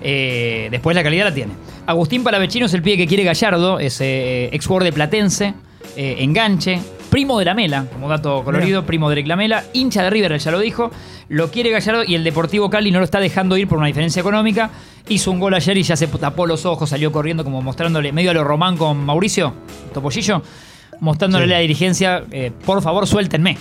Eh, 0.03 0.69
después 0.71 0.95
la 0.97 1.03
calidad 1.03 1.27
la 1.27 1.35
tiene. 1.35 1.53
Agustín 1.87 2.23
Palavecino 2.25 2.67
es 2.67 2.75
el 2.75 2.83
pibe 2.83 2.97
que 2.99 3.07
quiere 3.07 3.25
Gallardo, 3.25 3.79
es 3.79 4.01
eh, 4.01 4.49
ex 4.53 4.67
jugador 4.67 4.85
de 4.85 4.93
Platense, 4.93 5.55
eh, 5.97 6.17
enganche, 6.21 6.81
primo 7.11 7.39
de 7.39 7.45
la 7.45 7.55
Mela, 7.55 7.87
como 7.93 8.09
dato 8.09 8.45
colorido, 8.45 8.85
primo 8.85 9.09
de 9.09 9.15
Eric 9.15 9.27
Lamela, 9.27 9.65
hincha 9.73 10.03
de 10.03 10.11
River, 10.11 10.39
ya 10.39 10.51
lo 10.51 10.61
dijo, 10.61 10.91
lo 11.29 11.51
quiere 11.51 11.71
Gallardo 11.71 12.05
y 12.05 12.15
el 12.15 12.25
Deportivo 12.25 12.71
Cali 12.71 12.91
no 12.91 12.99
lo 12.99 13.05
está 13.05 13.21
dejando 13.21 13.57
ir 13.57 13.69
por 13.69 13.79
una 13.79 13.87
diferencia 13.87 14.21
económica. 14.21 14.71
Hizo 15.09 15.31
un 15.31 15.41
gol 15.41 15.55
ayer 15.55 15.77
y 15.77 15.83
ya 15.83 15.97
se 15.97 16.07
tapó 16.07 16.47
los 16.47 16.67
ojos, 16.67 16.91
salió 16.91 17.11
corriendo 17.13 17.45
como 17.45 17.63
mostrándole, 17.63 18.13
medio 18.13 18.31
a 18.31 18.35
lo 18.35 18.45
Román 18.45 18.77
con 18.77 19.05
Mauricio, 19.05 19.55
Topollillo, 19.93 20.43
mostrándole 21.01 21.45
Sí. 21.47 21.51
a 21.53 21.55
la 21.55 21.61
dirigencia, 21.61 22.23
eh, 22.31 22.51
por 22.65 22.83
favor 22.83 23.07
suéltenme. 23.07 23.57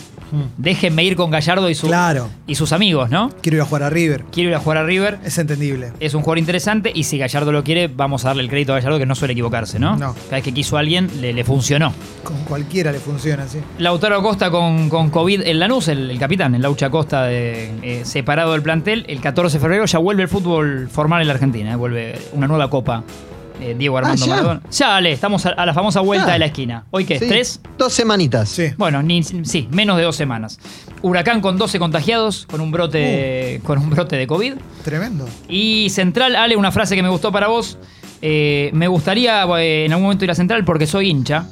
Déjenme 0.57 1.05
ir 1.05 1.15
con 1.15 1.31
Gallardo 1.31 1.69
y, 1.69 1.75
su- 1.75 1.87
Claro. 1.87 2.27
y 2.47 2.55
sus 2.55 2.73
amigos, 2.73 3.09
¿no? 3.09 3.29
Quiero 3.41 3.55
ir 3.57 3.61
a 3.61 3.65
jugar 3.65 3.83
a 3.83 3.89
River. 3.89 4.25
Quiero 4.29 4.49
ir 4.49 4.55
a 4.55 4.59
jugar 4.59 4.79
a 4.79 4.83
River. 4.83 5.19
Es 5.23 5.37
entendible. 5.37 5.93
Es 6.01 6.13
un 6.15 6.21
jugador 6.21 6.39
interesante 6.39 6.91
y 6.93 7.03
si 7.03 7.17
Gallardo 7.17 7.53
lo 7.53 7.63
quiere, 7.63 7.87
vamos 7.87 8.25
a 8.25 8.29
darle 8.29 8.43
el 8.43 8.49
crédito 8.49 8.73
a 8.73 8.75
Gallardo 8.75 8.99
que 8.99 9.05
no 9.05 9.15
suele 9.15 9.31
equivocarse, 9.31 9.79
¿no? 9.79 9.95
No. 9.95 10.13
Cada 10.13 10.35
vez 10.35 10.43
que 10.43 10.53
quiso 10.53 10.75
a 10.75 10.81
alguien, 10.81 11.09
le, 11.21 11.31
le 11.31 11.43
funcionó. 11.45 11.93
Con 12.25 12.35
cualquiera 12.43 12.91
le 12.91 12.99
funciona, 12.99 13.47
sí. 13.47 13.59
Lautaro 13.77 14.21
Costa 14.21 14.51
con, 14.51 14.89
con 14.89 15.09
COVID 15.11 15.43
en 15.45 15.59
Lanús, 15.59 15.87
el, 15.87 16.11
el 16.11 16.19
capitán, 16.19 16.55
el 16.55 16.61
Laucha 16.61 16.89
Costa 16.89 17.23
de, 17.23 17.71
eh, 17.81 18.01
separado 18.03 18.51
del 18.51 18.61
plantel. 18.63 19.05
El 19.07 19.21
14 19.21 19.57
de 19.59 19.61
febrero 19.61 19.85
ya 19.85 19.99
vuelve 19.99 20.23
el 20.23 20.27
fútbol 20.29 20.89
formal 20.91 21.21
en 21.21 21.27
la 21.27 21.35
Argentina, 21.35 21.71
eh, 21.71 21.75
vuelve 21.77 22.19
una 22.33 22.47
nueva 22.47 22.69
copa. 22.69 23.01
Eh, 23.61 23.75
Diego 23.77 23.97
Armando 23.97 24.23
Ah, 24.23 24.27
¿ya? 24.27 24.35
Maradona. 24.35 24.61
Ya, 24.71 24.95
Ale, 24.97 25.11
estamos 25.11 25.45
a, 25.45 25.49
a 25.49 25.65
la 25.65 25.73
famosa 25.73 26.01
vuelta 26.01 26.27
Ah. 26.29 26.33
de 26.33 26.39
la 26.39 26.45
esquina. 26.47 26.85
¿Hoy 26.91 27.05
qué? 27.05 27.19
Sí, 27.19 27.25
¿Tres? 27.27 27.59
Dos 27.77 27.93
semanitas. 27.93 28.49
Sí. 28.49 28.67
Bueno, 28.77 29.01
ni, 29.03 29.23
sí, 29.23 29.67
menos 29.71 29.97
de 29.97 30.03
dos 30.03 30.15
semanas. 30.15 30.59
Huracán 31.01 31.41
con 31.41 31.57
12 31.57 31.77
contagiados, 31.79 32.45
con 32.47 32.59
un 32.61 32.71
brote, 32.71 33.61
con 33.63 33.77
un 33.77 33.89
brote 33.89 34.15
de 34.15 34.25
COVID. 34.27 34.53
Tremendo. 34.83 35.27
Y 35.47 35.89
Central, 35.91 36.35
Ale, 36.35 36.55
una 36.55 36.71
frase 36.71 36.95
que 36.95 37.03
me 37.03 37.09
gustó 37.09 37.31
para 37.31 37.47
vos. 37.47 37.77
Eh, 38.21 38.71
me 38.73 38.87
gustaría 38.87 39.43
eh, 39.59 39.85
en 39.85 39.91
algún 39.91 40.05
momento 40.05 40.25
ir 40.25 40.31
a 40.31 40.35
Central 40.35 40.65
porque 40.65 40.87
soy 40.87 41.09
hincha. 41.09 41.45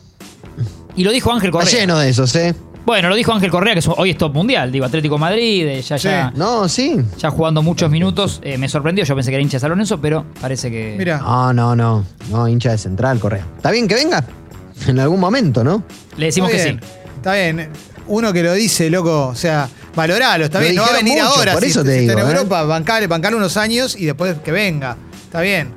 Y 0.95 1.03
lo 1.03 1.11
dijo 1.11 1.31
Ángel 1.31 1.49
Está 1.49 1.59
Correa. 1.59 1.79
lleno 1.81 1.99
de 1.99 2.09
esos, 2.09 2.35
¿eh? 2.35 2.55
Bueno, 2.85 3.09
lo 3.09 3.15
dijo 3.15 3.33
Ángel 3.33 3.49
Correa, 3.49 3.73
que 3.73 3.81
hoy 3.97 4.11
es 4.11 4.17
top 4.17 4.33
mundial. 4.33 4.71
Digo, 4.71 4.85
Atlético 4.85 5.17
Madrid, 5.17 5.65
eh, 5.67 5.81
ya, 5.81 5.97
ya, 5.97 6.31
No, 6.35 6.69
sí. 6.69 6.97
ya 7.17 7.31
jugando 7.31 7.63
muchos 7.63 7.89
minutos. 7.89 8.39
Eh, 8.43 8.57
me 8.59 8.69
sorprendió, 8.69 9.03
yo 9.05 9.15
pensé 9.15 9.31
que 9.31 9.35
era 9.35 9.41
hincha 9.41 9.57
de 9.57 9.61
San 9.61 9.69
Lorenzo, 9.71 9.99
pero 9.99 10.23
parece 10.39 10.69
que. 10.69 10.95
Mira. 10.97 11.17
No, 11.17 11.51
no, 11.51 11.75
no. 11.75 12.05
No, 12.29 12.47
hincha 12.47 12.71
de 12.71 12.77
central, 12.77 13.19
Correa. 13.19 13.43
Está 13.57 13.71
bien 13.71 13.87
que 13.87 13.95
venga. 13.95 14.23
En 14.87 14.99
algún 14.99 15.21
momento, 15.21 15.63
¿no? 15.63 15.83
Le 16.17 16.25
decimos 16.27 16.51
que 16.51 16.59
sí. 16.59 16.77
Está 17.15 17.33
bien. 17.33 17.69
Uno 18.07 18.33
que 18.33 18.43
lo 18.43 18.53
dice, 18.53 18.89
loco, 18.89 19.27
o 19.29 19.35
sea, 19.35 19.67
valoralo, 19.95 20.43
está 20.45 20.59
Lo 20.59 20.63
bien, 20.65 20.75
no 20.75 20.81
va 20.83 20.89
a 20.89 20.93
venir 20.97 21.13
mucho, 21.13 21.25
ahora. 21.27 21.53
por 21.53 21.63
si, 21.63 21.69
eso 21.69 21.79
si 21.79 21.87
te 21.87 21.99
está 22.01 22.11
en 22.11 22.17
digo, 22.19 22.29
¿eh? 22.29 22.31
Europa, 22.33 22.63
bancale, 22.63 23.07
bancale 23.07 23.35
unos 23.37 23.55
años 23.57 23.95
y 23.97 24.05
después 24.05 24.35
que 24.43 24.51
venga. 24.51 24.97
Está 25.23 25.39
bien. 25.41 25.73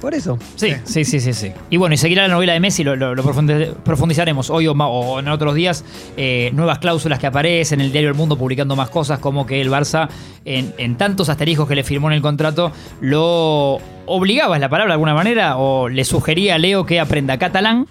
Por 0.00 0.14
eso. 0.14 0.38
Sí, 0.54 0.72
sí, 0.84 1.04
sí, 1.04 1.18
sí, 1.18 1.32
sí. 1.32 1.50
Y 1.70 1.76
bueno, 1.76 1.92
y 1.94 1.98
seguirá 1.98 2.22
la 2.22 2.32
novela 2.34 2.52
de 2.52 2.60
Messi, 2.60 2.84
lo, 2.84 2.94
lo- 2.94 3.16
lo 3.16 3.24
profundi- 3.24 3.72
profundizaremos 3.84 4.48
hoy 4.48 4.68
o, 4.68 5.18
en 5.18 5.26
otros 5.28 5.54
días. 5.56 5.84
eh, 6.16 6.50
nuevas 6.54 6.78
cláusulas 6.78 7.18
que 7.18 7.26
aparecen, 7.26 7.80
el 7.80 7.90
diario 7.90 8.08
El 8.08 8.14
Mundo 8.14 8.38
publicando 8.38 8.76
más 8.76 8.90
cosas, 8.90 9.18
como 9.18 9.44
que 9.44 9.60
el 9.60 9.70
Barça, 9.70 10.08
en, 10.44 10.72
en 10.78 10.96
tantos 10.96 11.28
asteriscos 11.28 11.66
que 11.68 11.74
le 11.74 11.82
firmó 11.82 12.08
en 12.10 12.14
el 12.14 12.22
contrato, 12.22 12.70
lo 13.00 13.78
obligaba, 14.06 14.54
es 14.54 14.60
la 14.60 14.68
palabra 14.68 14.92
de 14.92 14.94
alguna 14.94 15.14
manera, 15.14 15.56
o 15.56 15.88
le 15.88 16.04
sugería 16.04 16.54
a 16.54 16.58
Leo 16.58 16.86
que 16.86 17.00
aprenda 17.00 17.36
catalán 17.38 17.86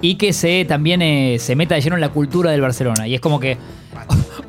y 0.00 0.14
que 0.14 0.32
se 0.32 0.64
también 0.64 1.02
eh, 1.02 1.38
se 1.40 1.56
meta 1.56 1.74
de 1.74 1.80
lleno 1.80 1.96
en 1.96 2.00
la 2.02 2.10
cultura 2.10 2.52
del 2.52 2.60
Barcelona. 2.60 3.08
Y 3.08 3.14
es 3.16 3.20
como 3.20 3.40
que 3.40 3.58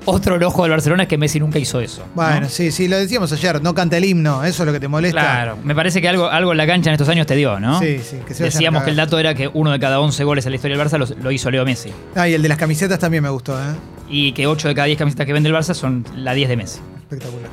otro 0.10 0.36
enojo 0.36 0.64
del 0.64 0.72
Barcelona 0.72 1.04
es 1.04 1.10
que 1.10 1.18
Messi 1.18 1.40
nunca 1.40 1.60
hizo 1.60 1.80
eso. 1.80 2.02
¿no? 2.02 2.22
Bueno, 2.24 2.50
sí, 2.50 2.72
sí, 2.72 2.88
lo 2.88 2.98
decíamos 2.98 3.32
ayer, 3.32 3.62
no 3.62 3.74
canta 3.74 3.98
el 3.98 4.06
himno, 4.06 4.44
eso 4.44 4.64
es 4.64 4.68
lo 4.68 4.74
que 4.74 4.80
te 4.80 4.88
molesta. 4.88 5.20
Claro, 5.20 5.58
me 5.64 5.74
parece 5.76 6.02
que 6.02 6.10
algo, 6.10 6.28
algo 6.30 6.52
en 6.52 6.58
la 6.58 6.68
cancha 6.68 6.90
en 6.90 6.94
estos 6.96 7.10
años 7.10 7.26
te 7.28 7.36
dio, 7.36 7.60
¿no? 7.60 7.80
Sí, 7.80 8.00
sí, 8.00 8.18
que 8.28 8.34
se 8.34 8.44
Decíamos 8.46 8.84
que 8.84 8.90
el 8.90 8.96
dato 8.96 9.18
era 9.20 9.34
que 9.34 9.48
uno 9.54 9.72
de 9.72 9.80
cada 9.80 10.00
11 10.00 10.24
goles 10.24 10.46
en 10.46 10.52
la 10.52 10.56
historia 10.58 10.78
del 10.78 10.86
Barça 10.88 10.98
lo, 10.98 11.06
lo 11.24 11.32
hizo 11.32 11.50
Leo 11.52 11.66
Messi. 11.66 11.92
Ah, 12.16 12.28
y 12.28 12.34
el 12.34 12.42
de 12.42 12.50
las 12.50 12.58
camisetas 12.58 13.00
también 13.00 13.24
me 13.24 13.30
gustó, 13.30 13.60
¿eh? 13.60 13.74
Y 14.10 14.32
que 14.34 14.48
8 14.48 14.68
de 14.70 14.76
cada 14.76 14.86
10 14.88 14.98
camisetas 14.98 15.26
que 15.26 15.34
vende 15.34 15.50
el 15.50 15.56
Barça 15.56 15.74
son 15.74 16.06
la 16.16 16.34
10 16.34 16.50
de 16.50 16.58
Messi. 16.58 16.80
Espectacular. 17.02 17.50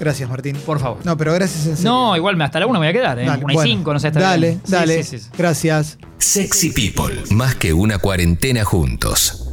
Gracias, 0.00 0.30
Martín. 0.30 0.56
Por 0.64 0.78
favor. 0.78 0.98
No, 1.04 1.16
pero 1.16 1.34
gracias 1.34 1.66
en 1.66 1.76
serio. 1.76 1.90
No, 1.90 2.16
igual 2.16 2.36
me- 2.36 2.44
hasta 2.44 2.60
la 2.60 2.66
1 2.66 2.78
me 2.78 2.86
voy 2.86 2.88
a 2.88 2.92
quedar, 2.92 3.18
¿eh? 3.18 3.26
Dale, 3.26 3.42
una 3.44 3.52
y 3.52 3.56
bueno, 3.56 3.72
5, 3.78 3.92
no 3.94 3.98
sé. 3.98 4.06
hasta 4.08 4.20
Dale, 4.20 4.46
bien. 4.50 4.60
Sí, 4.64 4.72
dale. 4.72 5.02
sí, 5.02 5.18
sí, 5.18 5.24
sí. 5.24 5.30
Gracias. 5.36 5.98
Sexy 6.18 6.70
People, 6.70 7.14
más 7.30 7.56
que 7.56 7.72
una 7.72 7.98
cuarentena 7.98 8.64
juntos. 8.64 9.44